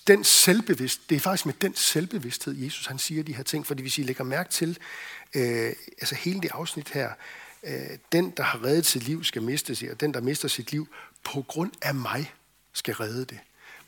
den 0.07 0.25
selvbevidst, 0.25 1.11
det 1.11 1.17
er 1.17 1.21
faktisk 1.21 1.47
med 1.47 1.55
den 1.55 1.75
selvbevidsthed, 1.75 2.55
Jesus 2.55 2.87
han 2.87 2.99
siger 2.99 3.23
de 3.23 3.35
her 3.35 3.43
ting, 3.43 3.67
fordi 3.67 3.83
hvis 3.83 3.99
I 3.99 4.03
lægger 4.03 4.25
mærke 4.25 4.51
til, 4.51 4.79
øh, 5.35 5.73
altså 5.99 6.15
hele 6.15 6.41
det 6.41 6.51
afsnit 6.51 6.89
her, 6.89 7.15
øh, 7.65 7.99
den, 8.13 8.31
der 8.31 8.43
har 8.43 8.65
reddet 8.65 8.87
sit 8.87 9.03
liv, 9.03 9.25
skal 9.25 9.43
miste 9.43 9.75
sig, 9.75 9.91
og 9.91 10.01
den, 10.01 10.15
der 10.15 10.21
mister 10.21 10.49
sit 10.49 10.71
liv, 10.71 10.89
på 11.25 11.43
grund 11.43 11.73
af 11.83 11.95
mig, 11.95 12.35
skal 12.73 12.95
redde 12.95 13.25
det. 13.25 13.39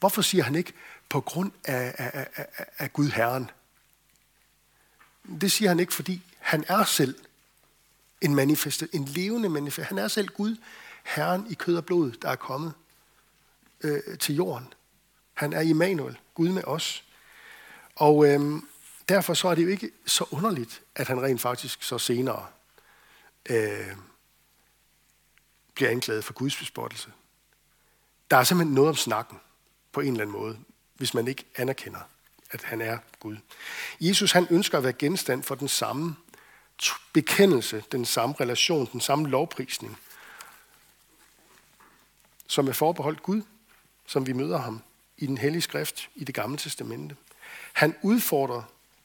Hvorfor 0.00 0.22
siger 0.22 0.44
han 0.44 0.54
ikke, 0.54 0.72
på 1.08 1.20
grund 1.20 1.52
af, 1.64 1.94
af, 1.98 2.26
af, 2.36 2.66
af 2.78 2.92
Gud 2.92 3.08
Herren? 3.10 3.50
Det 5.40 5.52
siger 5.52 5.68
han 5.68 5.80
ikke, 5.80 5.94
fordi 5.94 6.22
han 6.38 6.64
er 6.68 6.84
selv 6.84 7.14
en 8.20 8.34
manifest, 8.34 8.84
en 8.92 9.04
levende 9.04 9.48
manifest. 9.48 9.88
Han 9.88 9.98
er 9.98 10.08
selv 10.08 10.28
Gud, 10.28 10.56
Herren 11.04 11.46
i 11.50 11.54
kød 11.54 11.76
og 11.76 11.84
blod, 11.84 12.12
der 12.22 12.28
er 12.28 12.36
kommet 12.36 12.72
øh, 13.80 14.18
til 14.18 14.34
jorden. 14.34 14.72
Han 15.34 15.52
er 15.52 15.60
Immanuel, 15.60 16.18
Gud 16.34 16.48
med 16.48 16.64
os. 16.64 17.04
Og 17.96 18.26
øh, 18.26 18.62
derfor 19.08 19.34
så 19.34 19.48
er 19.48 19.54
det 19.54 19.62
jo 19.62 19.68
ikke 19.68 19.90
så 20.06 20.24
underligt, 20.30 20.82
at 20.94 21.08
han 21.08 21.22
rent 21.22 21.40
faktisk 21.40 21.82
så 21.82 21.98
senere 21.98 22.46
øh, 23.48 23.96
bliver 25.74 25.90
anklaget 25.90 26.24
for 26.24 26.32
Guds 26.32 26.56
bespottelse. 26.56 27.12
Der 28.30 28.36
er 28.36 28.44
simpelthen 28.44 28.74
noget 28.74 28.88
om 28.88 28.96
snakken 28.96 29.40
på 29.92 30.00
en 30.00 30.06
eller 30.06 30.20
anden 30.20 30.36
måde, 30.36 30.58
hvis 30.94 31.14
man 31.14 31.28
ikke 31.28 31.44
anerkender, 31.56 32.00
at 32.50 32.62
han 32.62 32.80
er 32.80 32.98
Gud. 33.20 33.36
Jesus 34.00 34.32
han 34.32 34.46
ønsker 34.50 34.78
at 34.78 34.84
være 34.84 34.92
genstand 34.92 35.42
for 35.42 35.54
den 35.54 35.68
samme 35.68 36.16
bekendelse, 37.12 37.84
den 37.92 38.04
samme 38.04 38.34
relation, 38.40 38.88
den 38.92 39.00
samme 39.00 39.28
lovprisning, 39.28 39.98
som 42.46 42.68
er 42.68 42.72
forbeholdt 42.72 43.22
Gud, 43.22 43.42
som 44.06 44.26
vi 44.26 44.32
møder 44.32 44.58
ham 44.58 44.82
i 45.16 45.26
den 45.26 45.38
hellige 45.38 45.62
skrift 45.62 46.08
i 46.14 46.24
det 46.24 46.34
gamle 46.34 46.58
testamente. 46.58 47.16
Han 47.72 47.96
udfordrer 48.02 48.62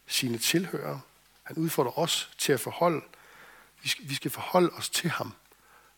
sine 0.08 0.38
tilhørere. 0.38 1.02
Han 1.44 1.58
udfordrer 1.58 2.00
os 2.00 2.30
til 2.38 2.54
at 2.54 2.60
forholde, 2.60 3.02
vi 3.84 4.13
skal 4.15 4.32
forholde 4.32 4.70
os 4.70 4.89
til 4.89 5.10
ham, 5.10 5.34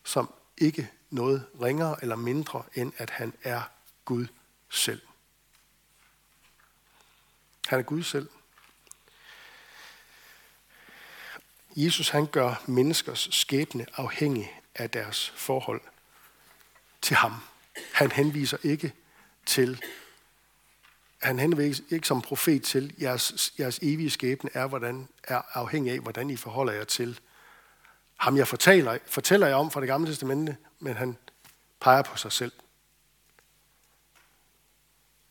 som 0.04 0.34
ikke 0.58 0.90
noget 1.10 1.46
ringere 1.62 1.96
eller 2.02 2.16
mindre, 2.16 2.62
end 2.74 2.92
at 2.96 3.10
han 3.10 3.32
er 3.42 3.62
Gud 4.04 4.26
selv. 4.70 5.02
Han 7.66 7.78
er 7.78 7.82
Gud 7.82 8.02
selv. 8.02 8.28
Jesus 11.76 12.08
han 12.08 12.26
gør 12.26 12.62
menneskers 12.66 13.28
skæbne 13.32 13.86
afhængig 13.96 14.60
af 14.74 14.90
deres 14.90 15.32
forhold 15.36 15.80
til 17.02 17.16
ham. 17.16 17.34
Han 17.92 18.12
henviser 18.12 18.56
ikke 18.62 18.92
til, 19.46 19.82
han 21.22 21.38
henviser 21.38 21.84
ikke 21.90 22.06
som 22.06 22.22
profet 22.22 22.62
til, 22.62 22.94
jeres, 23.00 23.52
jeres 23.58 23.78
evige 23.82 24.10
skæbne 24.10 24.50
er, 24.54 24.66
hvordan, 24.66 25.08
er 25.24 25.42
afhængig 25.52 25.92
af, 25.92 25.98
hvordan 25.98 26.30
I 26.30 26.36
forholder 26.36 26.72
jer 26.72 26.84
til 26.84 27.20
ham, 28.24 28.36
jeg 28.36 28.48
fortæller, 28.48 28.98
fortæller 29.06 29.46
jeg 29.46 29.56
om 29.56 29.70
fra 29.70 29.80
det 29.80 29.88
gamle 29.88 30.10
testamente, 30.10 30.56
men 30.80 30.96
han 30.96 31.16
peger 31.80 32.02
på 32.02 32.16
sig 32.16 32.32
selv. 32.32 32.52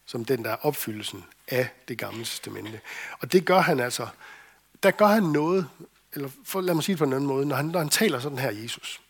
Som 0.05 0.25
den, 0.25 0.43
der 0.43 0.51
er 0.51 0.55
opfyldelsen 0.55 1.25
af 1.47 1.69
det 1.87 1.97
gamle 1.97 2.25
testamente. 2.25 2.81
Og 3.19 3.31
det 3.31 3.45
gør 3.45 3.59
han 3.59 3.79
altså, 3.79 4.07
der 4.83 4.91
gør 4.91 5.05
han 5.05 5.23
noget, 5.23 5.69
eller 6.13 6.29
for, 6.45 6.61
lad 6.61 6.73
mig 6.73 6.83
sige 6.83 6.93
det 6.93 6.97
på 6.97 7.03
en 7.03 7.13
anden 7.13 7.27
måde, 7.27 7.45
når 7.45 7.55
han, 7.55 7.65
når 7.65 7.79
han 7.79 7.89
taler 7.89 8.19
sådan 8.19 8.37
her, 8.37 8.51
Jesus, 8.51 9.01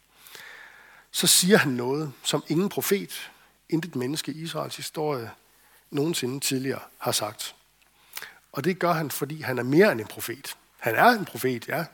så 1.12 1.28
siger 1.28 1.58
han 1.58 1.72
noget, 1.72 2.14
som 2.24 2.44
ingen 2.48 2.70
profet, 2.70 3.32
intet 3.70 3.96
menneske 3.96 4.32
i 4.32 4.42
Israels 4.42 4.76
historie 4.76 5.32
nogensinde 5.92 6.40
tidligere 6.40 6.82
har 6.98 7.12
sagt. 7.12 7.56
Og 8.52 8.64
det 8.64 8.80
gør 8.80 8.92
han, 8.92 9.12
fordi 9.12 9.42
han 9.42 9.60
er 9.60 9.64
mere 9.64 9.92
end 9.92 10.02
en 10.02 10.08
profet. 10.08 10.58
Han 10.80 10.96
er 10.96 11.06
en 11.06 11.26
profet, 11.26 11.68
ja, 11.68 11.86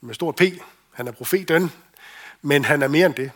med 0.00 0.14
stor 0.14 0.32
P. 0.32 0.42
Han 0.98 1.06
er 1.06 1.12
profeten, 1.12 1.72
men 2.42 2.64
han 2.64 2.82
er 2.82 2.88
mere 2.88 3.06
end 3.06 3.14
det. 3.14 3.32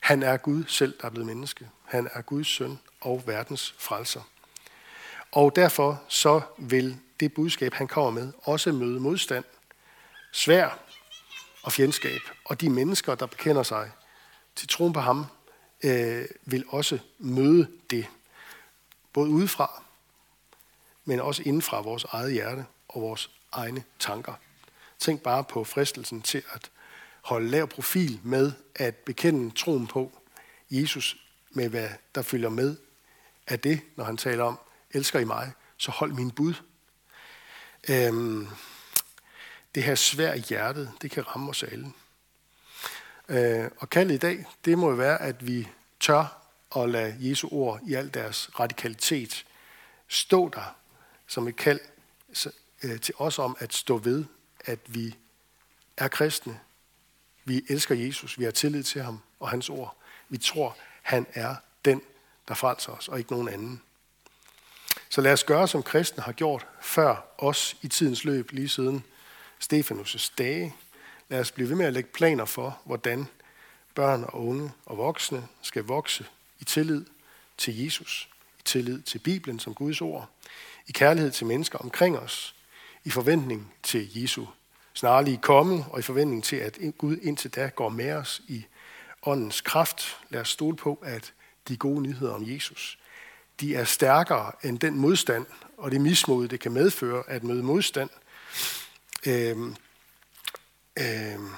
Han 0.00 0.22
er 0.22 0.36
Gud 0.36 0.64
selv, 0.68 0.98
der 1.00 1.06
er 1.06 1.10
blevet 1.10 1.26
menneske. 1.26 1.68
Han 1.84 2.08
er 2.12 2.22
Guds 2.22 2.46
søn 2.46 2.78
og 3.00 3.22
verdens 3.26 3.74
frelser. 3.78 4.20
Og 5.32 5.56
derfor 5.56 6.02
så 6.08 6.40
vil 6.58 6.96
det 7.20 7.34
budskab, 7.34 7.74
han 7.74 7.88
kommer 7.88 8.10
med, 8.10 8.32
også 8.42 8.72
møde 8.72 9.00
modstand, 9.00 9.44
svær 10.32 10.78
og 11.62 11.72
fjendskab. 11.72 12.20
Og 12.44 12.60
de 12.60 12.70
mennesker, 12.70 13.14
der 13.14 13.26
bekender 13.26 13.62
sig 13.62 13.90
til 14.54 14.68
troen 14.68 14.92
på 14.92 15.00
ham, 15.00 15.26
øh, 15.84 16.24
vil 16.44 16.64
også 16.68 16.98
møde 17.18 17.68
det. 17.90 18.06
Både 19.12 19.30
udefra, 19.30 19.82
men 21.04 21.20
også 21.20 21.42
indenfra 21.42 21.80
vores 21.80 22.04
eget 22.04 22.32
hjerte 22.32 22.66
og 22.88 23.02
vores 23.02 23.30
egne 23.52 23.84
tanker. 23.98 24.34
Tænk 24.98 25.22
bare 25.22 25.44
på 25.44 25.64
fristelsen 25.64 26.22
til 26.22 26.42
at 26.52 26.70
holde 27.26 27.48
lav 27.48 27.68
profil 27.68 28.20
med 28.22 28.52
at 28.74 28.94
bekende 28.94 29.54
troen 29.54 29.86
på 29.86 30.12
Jesus 30.70 31.16
med, 31.50 31.68
hvad 31.68 31.88
der 32.14 32.22
følger 32.22 32.48
med 32.48 32.76
af 33.46 33.60
det, 33.60 33.80
når 33.96 34.04
han 34.04 34.16
taler 34.16 34.44
om, 34.44 34.58
elsker 34.90 35.18
I 35.18 35.24
mig, 35.24 35.52
så 35.76 35.90
hold 35.90 36.12
min 36.12 36.30
bud. 36.30 36.54
Øhm, 37.88 38.48
det 39.74 39.82
her 39.82 39.94
svær 39.94 40.34
i 40.34 40.38
hjertet, 40.38 40.92
det 41.02 41.10
kan 41.10 41.28
ramme 41.28 41.50
os 41.50 41.62
alle. 41.62 41.92
Øh, 43.28 43.70
og 43.78 43.90
kaldet 43.90 44.14
i 44.14 44.18
dag, 44.18 44.44
det 44.64 44.78
må 44.78 44.90
jo 44.90 44.96
være, 44.96 45.22
at 45.22 45.46
vi 45.46 45.68
tør 46.00 46.42
at 46.76 46.88
lade 46.88 47.16
Jesu 47.20 47.48
ord 47.50 47.80
i 47.86 47.94
al 47.94 48.14
deres 48.14 48.60
radikalitet 48.60 49.46
stå 50.08 50.48
der 50.48 50.76
som 51.26 51.48
et 51.48 51.56
kald 51.56 51.80
øh, 52.82 53.00
til 53.00 53.14
os 53.18 53.38
om 53.38 53.56
at 53.58 53.74
stå 53.74 53.98
ved, 53.98 54.24
at 54.60 54.78
vi 54.86 55.16
er 55.96 56.08
kristne. 56.08 56.60
Vi 57.48 57.64
elsker 57.68 57.94
Jesus, 57.94 58.38
vi 58.38 58.44
har 58.44 58.50
tillid 58.50 58.82
til 58.82 59.02
ham 59.02 59.20
og 59.40 59.48
hans 59.48 59.68
ord. 59.68 59.96
Vi 60.28 60.38
tror, 60.38 60.76
han 61.02 61.26
er 61.34 61.54
den, 61.84 62.02
der 62.48 62.54
frelser 62.54 62.92
os, 62.92 63.08
og 63.08 63.18
ikke 63.18 63.32
nogen 63.32 63.48
anden. 63.48 63.82
Så 65.08 65.20
lad 65.20 65.32
os 65.32 65.44
gøre, 65.44 65.68
som 65.68 65.82
kristne 65.82 66.22
har 66.22 66.32
gjort 66.32 66.66
før 66.80 67.34
os 67.38 67.76
i 67.82 67.88
tidens 67.88 68.24
løb, 68.24 68.50
lige 68.52 68.68
siden 68.68 69.04
Stefanus' 69.64 70.32
dage. 70.38 70.74
Lad 71.28 71.40
os 71.40 71.52
blive 71.52 71.68
ved 71.68 71.76
med 71.76 71.86
at 71.86 71.92
lægge 71.92 72.10
planer 72.12 72.44
for, 72.44 72.80
hvordan 72.84 73.26
børn 73.94 74.24
og 74.24 74.46
unge 74.46 74.72
og 74.86 74.96
voksne 74.96 75.48
skal 75.62 75.84
vokse 75.84 76.26
i 76.60 76.64
tillid 76.64 77.04
til 77.58 77.84
Jesus, 77.84 78.28
i 78.58 78.62
tillid 78.64 79.02
til 79.02 79.18
Bibelen 79.18 79.58
som 79.58 79.74
Guds 79.74 80.00
ord, 80.00 80.28
i 80.86 80.92
kærlighed 80.92 81.30
til 81.30 81.46
mennesker 81.46 81.78
omkring 81.78 82.18
os, 82.18 82.54
i 83.04 83.10
forventning 83.10 83.74
til 83.82 84.20
Jesu 84.20 84.46
snarlige 84.96 85.36
komme, 85.36 85.84
og 85.90 85.98
i 85.98 86.02
forventning 86.02 86.44
til, 86.44 86.56
at 86.56 86.78
Gud 86.98 87.16
indtil 87.16 87.50
da 87.50 87.70
går 87.74 87.88
med 87.88 88.12
os 88.12 88.42
i 88.48 88.66
åndens 89.22 89.60
kraft. 89.60 90.16
Lad 90.30 90.40
os 90.40 90.48
stole 90.48 90.76
på, 90.76 90.98
at 91.02 91.32
de 91.68 91.76
gode 91.76 92.02
nyheder 92.02 92.32
om 92.32 92.44
Jesus, 92.46 92.98
de 93.60 93.74
er 93.74 93.84
stærkere 93.84 94.52
end 94.64 94.78
den 94.78 94.98
modstand 94.98 95.46
og 95.76 95.90
det 95.90 96.00
mismod, 96.00 96.48
det 96.48 96.60
kan 96.60 96.72
medføre 96.72 97.22
at 97.28 97.44
møde 97.44 97.62
modstand. 97.62 98.10
Øhm, 99.26 99.76
øhm, 100.98 101.50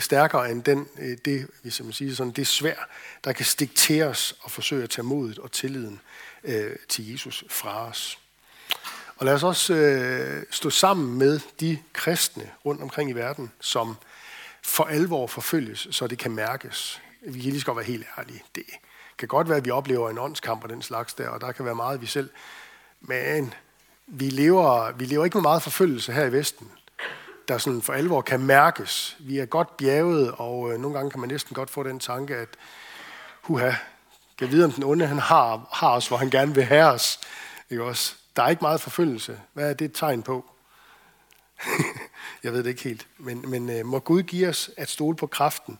stærkere 0.00 0.50
end 0.50 0.62
den, 0.62 0.88
øh, 0.98 1.18
det, 1.24 1.46
hvis 1.62 1.82
man 1.82 1.92
siger 1.92 2.14
sådan, 2.14 2.32
det 2.32 2.46
svær, 2.46 2.88
der 3.24 3.32
kan 3.32 3.44
stikke 3.44 3.74
til 3.74 4.02
os 4.02 4.38
og 4.40 4.50
forsøge 4.50 4.82
at 4.82 4.90
tage 4.90 5.06
modet 5.06 5.38
og 5.38 5.52
tilliden 5.52 6.00
øh, 6.44 6.76
til 6.88 7.10
Jesus 7.10 7.44
fra 7.48 7.88
os. 7.88 8.18
Og 9.16 9.26
lad 9.26 9.34
os 9.34 9.42
også 9.42 9.74
øh, 9.74 10.42
stå 10.50 10.70
sammen 10.70 11.18
med 11.18 11.40
de 11.60 11.78
kristne 11.92 12.50
rundt 12.64 12.82
omkring 12.82 13.10
i 13.10 13.12
verden, 13.12 13.52
som 13.60 13.96
for 14.62 14.84
alvor 14.84 15.26
forfølges, 15.26 15.88
så 15.90 16.06
det 16.06 16.18
kan 16.18 16.30
mærkes. 16.30 17.02
Vi 17.20 17.40
kan 17.40 17.50
lige 17.50 17.60
skal 17.60 17.76
være 17.76 17.84
helt 17.84 18.06
ærlige. 18.18 18.42
Det 18.54 18.64
kan 19.18 19.28
godt 19.28 19.48
være, 19.48 19.58
at 19.58 19.64
vi 19.64 19.70
oplever 19.70 20.10
en 20.10 20.18
åndskamp 20.18 20.64
og 20.64 20.70
den 20.70 20.82
slags 20.82 21.14
der, 21.14 21.28
og 21.28 21.40
der 21.40 21.52
kan 21.52 21.64
være 21.64 21.74
meget, 21.74 22.00
vi 22.00 22.06
selv... 22.06 22.30
Men 23.00 23.54
vi 24.06 24.30
lever, 24.30 24.92
vi 24.92 25.04
lever 25.04 25.24
ikke 25.24 25.36
med 25.36 25.42
meget 25.42 25.62
forfølgelse 25.62 26.12
her 26.12 26.24
i 26.24 26.32
Vesten, 26.32 26.70
der 27.48 27.58
sådan 27.58 27.82
for 27.82 27.92
alvor 27.92 28.20
kan 28.20 28.40
mærkes. 28.40 29.16
Vi 29.20 29.38
er 29.38 29.46
godt 29.46 29.76
bjerget, 29.76 30.32
og 30.32 30.72
øh, 30.72 30.80
nogle 30.80 30.96
gange 30.96 31.10
kan 31.10 31.20
man 31.20 31.28
næsten 31.28 31.54
godt 31.54 31.70
få 31.70 31.82
den 31.82 32.00
tanke, 32.00 32.36
at 32.36 32.48
huha, 33.42 33.72
kan 34.38 34.50
vide, 34.50 34.64
om 34.64 34.72
den 34.72 34.84
onde 34.84 35.06
han 35.06 35.18
har, 35.18 35.68
har 35.72 35.90
os, 35.90 36.08
hvor 36.08 36.16
han 36.16 36.30
gerne 36.30 36.54
vil 36.54 36.64
have 36.64 36.84
os. 36.84 37.20
Ikke 37.70 37.84
også? 37.84 38.14
Der 38.36 38.42
er 38.42 38.48
ikke 38.48 38.64
meget 38.64 38.80
forfølgelse. 38.80 39.40
Hvad 39.52 39.70
er 39.70 39.74
det 39.74 39.84
et 39.84 39.94
tegn 39.94 40.22
på? 40.22 40.50
jeg 42.42 42.52
ved 42.52 42.62
det 42.62 42.70
ikke 42.70 42.82
helt. 42.82 43.08
Men, 43.18 43.50
men 43.50 43.70
øh, 43.70 43.86
må 43.86 43.98
Gud 43.98 44.22
give 44.22 44.48
os 44.48 44.70
at 44.76 44.88
stole 44.88 45.16
på 45.16 45.26
kraften 45.26 45.78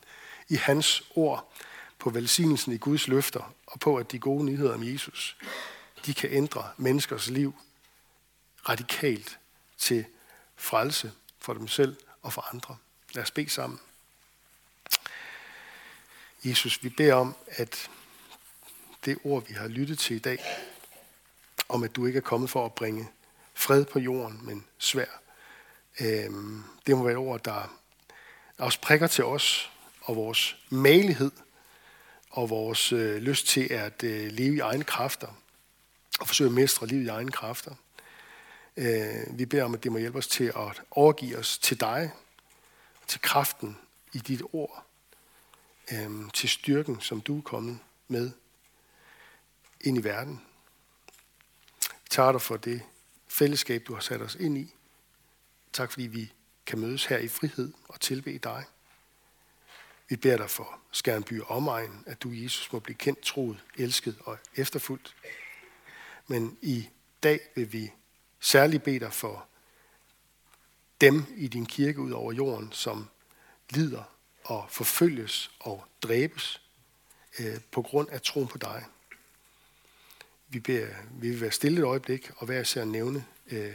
i 0.49 0.55
hans 0.55 1.03
ord, 1.15 1.53
på 1.99 2.11
velsignelsen 2.11 2.73
i 2.73 2.77
Guds 2.77 3.09
løfter, 3.09 3.55
og 3.67 3.81
på 3.81 3.97
at 3.97 4.13
de 4.13 4.19
gode 4.19 4.45
nyheder 4.45 4.75
om 4.75 4.85
Jesus, 4.85 5.37
de 6.07 6.15
kan 6.15 6.31
ændre 6.33 6.71
menneskers 6.77 7.27
liv 7.27 7.55
radikalt 8.69 9.39
til 9.79 10.05
frelse 10.57 11.13
for 11.39 11.53
dem 11.53 11.69
selv 11.69 11.97
og 12.23 12.33
for 12.33 12.55
andre. 12.55 12.77
Lad 13.15 13.23
os 13.23 13.31
bede 13.31 13.51
sammen. 13.51 13.81
Jesus, 16.45 16.85
vi 16.85 16.89
beder 16.89 17.15
om, 17.15 17.37
at 17.49 17.91
det 19.05 19.19
ord, 19.25 19.47
vi 19.49 19.55
har 19.55 19.69
lyttet 19.69 19.99
til 19.99 20.17
i 20.17 20.19
dag, 20.19 20.39
om 21.69 21.83
at 21.83 21.97
du 21.97 22.07
ikke 22.07 22.17
er 22.17 22.21
kommet 22.21 22.51
for 22.51 22.65
at 22.65 22.75
bringe 22.75 23.09
fred 23.55 23.85
på 23.85 23.99
jorden, 23.99 24.41
men 24.43 24.65
svær. 24.79 25.21
Øhm, 26.01 26.65
det 26.87 26.97
må 26.97 27.03
være 27.03 27.13
et 27.13 27.19
ord, 27.19 27.45
der 27.45 27.79
også 28.59 28.81
prikker 28.81 29.07
til 29.07 29.25
os 29.25 29.71
og 30.01 30.17
vores 30.17 30.57
malighed 30.71 31.31
og 32.31 32.51
vores 32.51 32.93
øh, 32.93 33.17
lyst 33.17 33.47
til 33.47 33.73
at 33.73 34.05
øh, 34.05 34.33
leve 34.33 34.57
i 34.57 34.59
egne 34.59 34.85
kræfter 34.85 35.29
og 36.21 36.27
forsøge 36.27 36.49
at 36.49 36.55
mestre 36.55 36.87
livet 36.87 37.05
i 37.05 37.09
egne 37.09 37.33
kræfter. 37.33 37.75
Øh, 38.77 39.39
vi 39.39 39.47
beder 39.47 39.65
om, 39.65 39.75
at 39.75 39.85
det 39.85 39.93
må 39.93 39.99
hjælpe 39.99 40.19
os 40.19 40.29
til 40.29 40.45
at 40.45 40.83
overgive 40.91 41.39
os 41.39 41.59
til 41.59 41.81
dig, 41.81 42.11
til 43.07 43.21
kraften 43.21 43.79
i 44.13 44.19
dit 44.19 44.43
ord, 44.53 44.85
øh, 45.93 46.11
til 46.35 46.49
styrken, 46.49 47.01
som 47.01 47.21
du 47.21 47.39
er 47.39 47.43
kommet 47.43 47.79
med 48.09 48.31
ind 49.81 49.99
i 49.99 50.05
verden 50.05 50.43
takker 52.17 52.33
dig 52.33 52.43
for 52.43 52.57
det 52.57 52.83
fællesskab, 53.29 53.87
du 53.87 53.95
har 53.95 54.01
sat 54.01 54.21
os 54.21 54.35
ind 54.35 54.59
i. 54.59 54.75
Tak 55.73 55.93
fordi 55.93 56.07
vi 56.07 56.33
kan 56.67 56.79
mødes 56.79 57.07
her 57.07 57.19
i 57.19 57.29
frihed 57.29 57.73
og 57.89 58.01
tilbe 58.01 58.39
dig. 58.39 58.65
Vi 60.09 60.17
beder 60.17 60.37
dig 60.37 60.51
for 60.51 60.81
Skærnby 60.93 61.41
og 61.41 61.51
omegn, 61.51 62.05
at 62.07 62.23
du, 62.23 62.31
Jesus, 62.33 62.73
må 62.73 62.79
blive 62.79 62.97
kendt, 62.97 63.21
troet, 63.21 63.65
elsket 63.79 64.19
og 64.25 64.39
efterfuldt. 64.55 65.17
Men 66.27 66.59
i 66.63 66.89
dag 67.23 67.41
vil 67.55 67.73
vi 67.73 67.93
særligt 68.41 68.83
bede 68.83 69.01
dig 69.01 69.13
for 69.13 69.47
dem 71.01 71.25
i 71.37 71.49
din 71.49 71.67
kirke 71.67 72.01
ud 72.01 72.11
over 72.11 72.33
jorden, 72.33 72.73
som 72.73 73.09
lider 73.71 74.03
og 74.45 74.67
forfølges 74.71 75.51
og 75.61 75.85
dræbes 76.03 76.63
øh, 77.39 77.61
på 77.71 77.83
grund 77.83 78.09
af 78.09 78.23
troen 78.23 78.49
på 78.49 78.59
dig. 78.59 78.85
Vi, 80.49 80.61
beder, 80.61 80.89
vi 81.13 81.31
vil 81.31 81.41
være 81.41 81.51
stille 81.51 81.79
et 81.79 81.85
øjeblik 81.85 82.31
og 82.37 82.49
være 82.49 82.61
især 82.61 82.83
at 82.83 82.89
nævne 82.89 83.25
øh, 83.51 83.75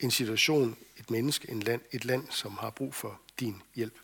en 0.00 0.10
situation, 0.10 0.76
et 0.96 1.10
menneske, 1.10 1.50
en 1.50 1.60
land, 1.60 1.80
et 1.92 2.04
land, 2.04 2.26
som 2.30 2.56
har 2.56 2.70
brug 2.70 2.94
for 2.94 3.20
din 3.40 3.62
hjælp. 3.74 3.94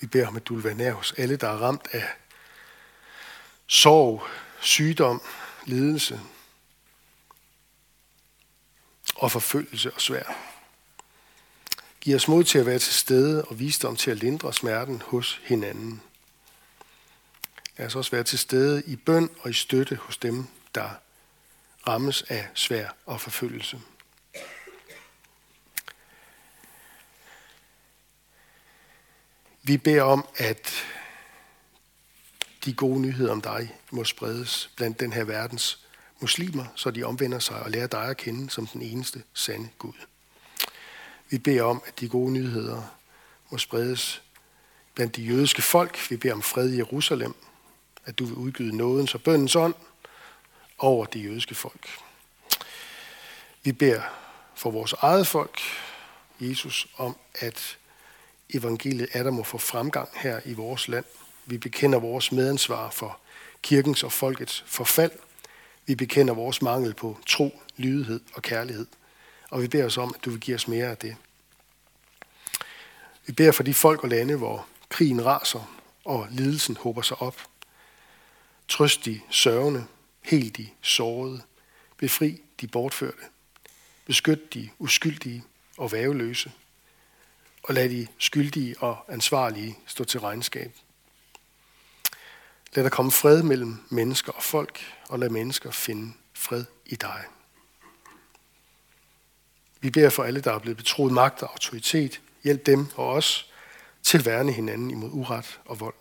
Vi 0.00 0.06
beder 0.06 0.26
om, 0.26 0.36
at 0.36 0.46
du 0.46 0.54
vil 0.54 0.64
være 0.64 0.74
nær 0.74 0.92
hos 0.92 1.14
alle, 1.16 1.36
der 1.36 1.48
er 1.48 1.56
ramt 1.56 1.88
af 1.92 2.04
sorg, 3.66 4.22
sygdom, 4.60 5.22
lidelse 5.64 6.20
og 9.16 9.32
forfølgelse 9.32 9.92
og 9.92 10.00
svær. 10.00 10.36
Giv 12.00 12.16
os 12.16 12.28
mod 12.28 12.44
til 12.44 12.58
at 12.58 12.66
være 12.66 12.78
til 12.78 12.94
stede 12.94 13.44
og 13.44 13.58
visdom 13.58 13.96
til 13.96 14.10
at 14.10 14.16
lindre 14.16 14.52
smerten 14.52 15.02
hos 15.06 15.40
hinanden. 15.44 16.02
Lad 17.76 17.86
os 17.86 17.96
også 17.96 18.10
være 18.10 18.24
til 18.24 18.38
stede 18.38 18.82
i 18.86 18.96
bøn 18.96 19.30
og 19.40 19.50
i 19.50 19.52
støtte 19.52 19.96
hos 19.96 20.16
dem, 20.16 20.46
der 20.74 20.90
rammes 21.86 22.22
af 22.22 22.48
svær 22.54 22.88
og 23.06 23.20
forfølgelse. 23.20 23.80
Vi 29.66 29.76
beder 29.76 30.02
om, 30.02 30.28
at 30.36 30.72
de 32.64 32.74
gode 32.74 33.00
nyheder 33.00 33.32
om 33.32 33.40
dig 33.40 33.76
må 33.90 34.04
spredes 34.04 34.70
blandt 34.76 35.00
den 35.00 35.12
her 35.12 35.24
verdens 35.24 35.86
muslimer, 36.20 36.64
så 36.74 36.90
de 36.90 37.04
omvender 37.04 37.38
sig 37.38 37.62
og 37.62 37.70
lærer 37.70 37.86
dig 37.86 38.04
at 38.04 38.16
kende 38.16 38.50
som 38.50 38.66
den 38.66 38.82
eneste 38.82 39.22
sande 39.34 39.68
Gud. 39.78 39.92
Vi 41.30 41.38
beder 41.38 41.62
om, 41.62 41.82
at 41.86 42.00
de 42.00 42.08
gode 42.08 42.32
nyheder 42.32 42.82
må 43.50 43.58
spredes 43.58 44.22
blandt 44.94 45.16
de 45.16 45.22
jødiske 45.22 45.62
folk. 45.62 46.10
Vi 46.10 46.16
beder 46.16 46.34
om 46.34 46.42
fred 46.42 46.72
i 46.72 46.76
Jerusalem, 46.76 47.34
at 48.04 48.18
du 48.18 48.24
vil 48.24 48.34
udgyde 48.34 48.76
nådens 48.76 49.14
og 49.14 49.22
bøndens 49.22 49.56
ånd 49.56 49.74
over 50.78 51.06
de 51.06 51.18
jødiske 51.18 51.54
folk. 51.54 51.88
Vi 53.62 53.72
beder 53.72 54.02
for 54.54 54.70
vores 54.70 54.92
eget 54.92 55.26
folk, 55.26 55.60
Jesus, 56.40 56.86
om 56.96 57.16
at 57.34 57.78
evangeliet 58.54 59.08
er 59.12 59.22
der 59.22 59.30
må 59.30 59.42
få 59.42 59.58
fremgang 59.58 60.08
her 60.14 60.40
i 60.44 60.52
vores 60.52 60.88
land. 60.88 61.04
Vi 61.46 61.58
bekender 61.58 61.98
vores 61.98 62.32
medansvar 62.32 62.90
for 62.90 63.18
kirkens 63.62 64.02
og 64.02 64.12
folkets 64.12 64.64
forfald. 64.66 65.12
Vi 65.86 65.94
bekender 65.94 66.34
vores 66.34 66.62
mangel 66.62 66.94
på 66.94 67.18
tro, 67.26 67.60
lydighed 67.76 68.20
og 68.34 68.42
kærlighed. 68.42 68.86
Og 69.50 69.62
vi 69.62 69.68
beder 69.68 69.84
os 69.84 69.98
om, 69.98 70.14
at 70.18 70.24
du 70.24 70.30
vil 70.30 70.40
give 70.40 70.54
os 70.54 70.68
mere 70.68 70.86
af 70.86 70.96
det. 70.96 71.16
Vi 73.26 73.32
beder 73.32 73.52
for 73.52 73.62
de 73.62 73.74
folk 73.74 74.02
og 74.02 74.08
lande, 74.08 74.36
hvor 74.36 74.66
krigen 74.88 75.24
raser 75.24 75.76
og 76.04 76.28
lidelsen 76.30 76.76
håber 76.76 77.02
sig 77.02 77.22
op. 77.22 77.40
Trøst 78.68 79.04
de 79.04 79.20
sørgende, 79.30 79.86
helt 80.22 80.56
de 80.56 80.68
sårede, 80.82 81.42
befri 81.96 82.40
de 82.60 82.66
bortførte, 82.66 83.22
beskyt 84.04 84.54
de 84.54 84.70
uskyldige 84.78 85.44
og 85.76 85.92
væveløse, 85.92 86.52
og 87.66 87.74
lad 87.74 87.88
de 87.88 88.06
skyldige 88.18 88.78
og 88.78 89.04
ansvarlige 89.08 89.78
stå 89.86 90.04
til 90.04 90.20
regnskab. 90.20 90.72
Lad 92.74 92.84
der 92.84 92.90
komme 92.90 93.12
fred 93.12 93.42
mellem 93.42 93.78
mennesker 93.88 94.32
og 94.32 94.42
folk, 94.42 94.80
og 95.08 95.18
lad 95.18 95.28
mennesker 95.28 95.70
finde 95.70 96.12
fred 96.34 96.64
i 96.86 96.96
dig. 96.96 97.24
Vi 99.80 99.90
beder 99.90 100.10
for 100.10 100.24
alle, 100.24 100.40
der 100.40 100.52
er 100.52 100.58
blevet 100.58 100.76
betroet 100.76 101.12
magt 101.12 101.42
og 101.42 101.50
autoritet. 101.50 102.20
Hjælp 102.44 102.66
dem 102.66 102.86
og 102.94 103.08
os 103.08 103.52
til 104.02 104.18
at 104.18 104.26
værne 104.26 104.52
hinanden 104.52 104.90
imod 104.90 105.10
uret 105.12 105.60
og 105.64 105.80
vold. 105.80 105.94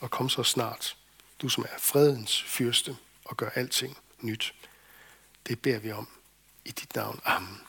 Og 0.00 0.10
kom 0.10 0.28
så 0.28 0.42
snart, 0.42 0.96
du 1.42 1.48
som 1.48 1.64
er 1.64 1.78
fredens 1.78 2.42
fyrste 2.42 2.96
og 3.24 3.36
gør 3.36 3.48
alting 3.48 3.98
nyt. 4.20 4.54
Det 5.46 5.62
beder 5.62 5.78
vi 5.78 5.92
om 5.92 6.08
i 6.64 6.70
dit 6.70 6.94
navn. 6.94 7.20
Amen. 7.24 7.60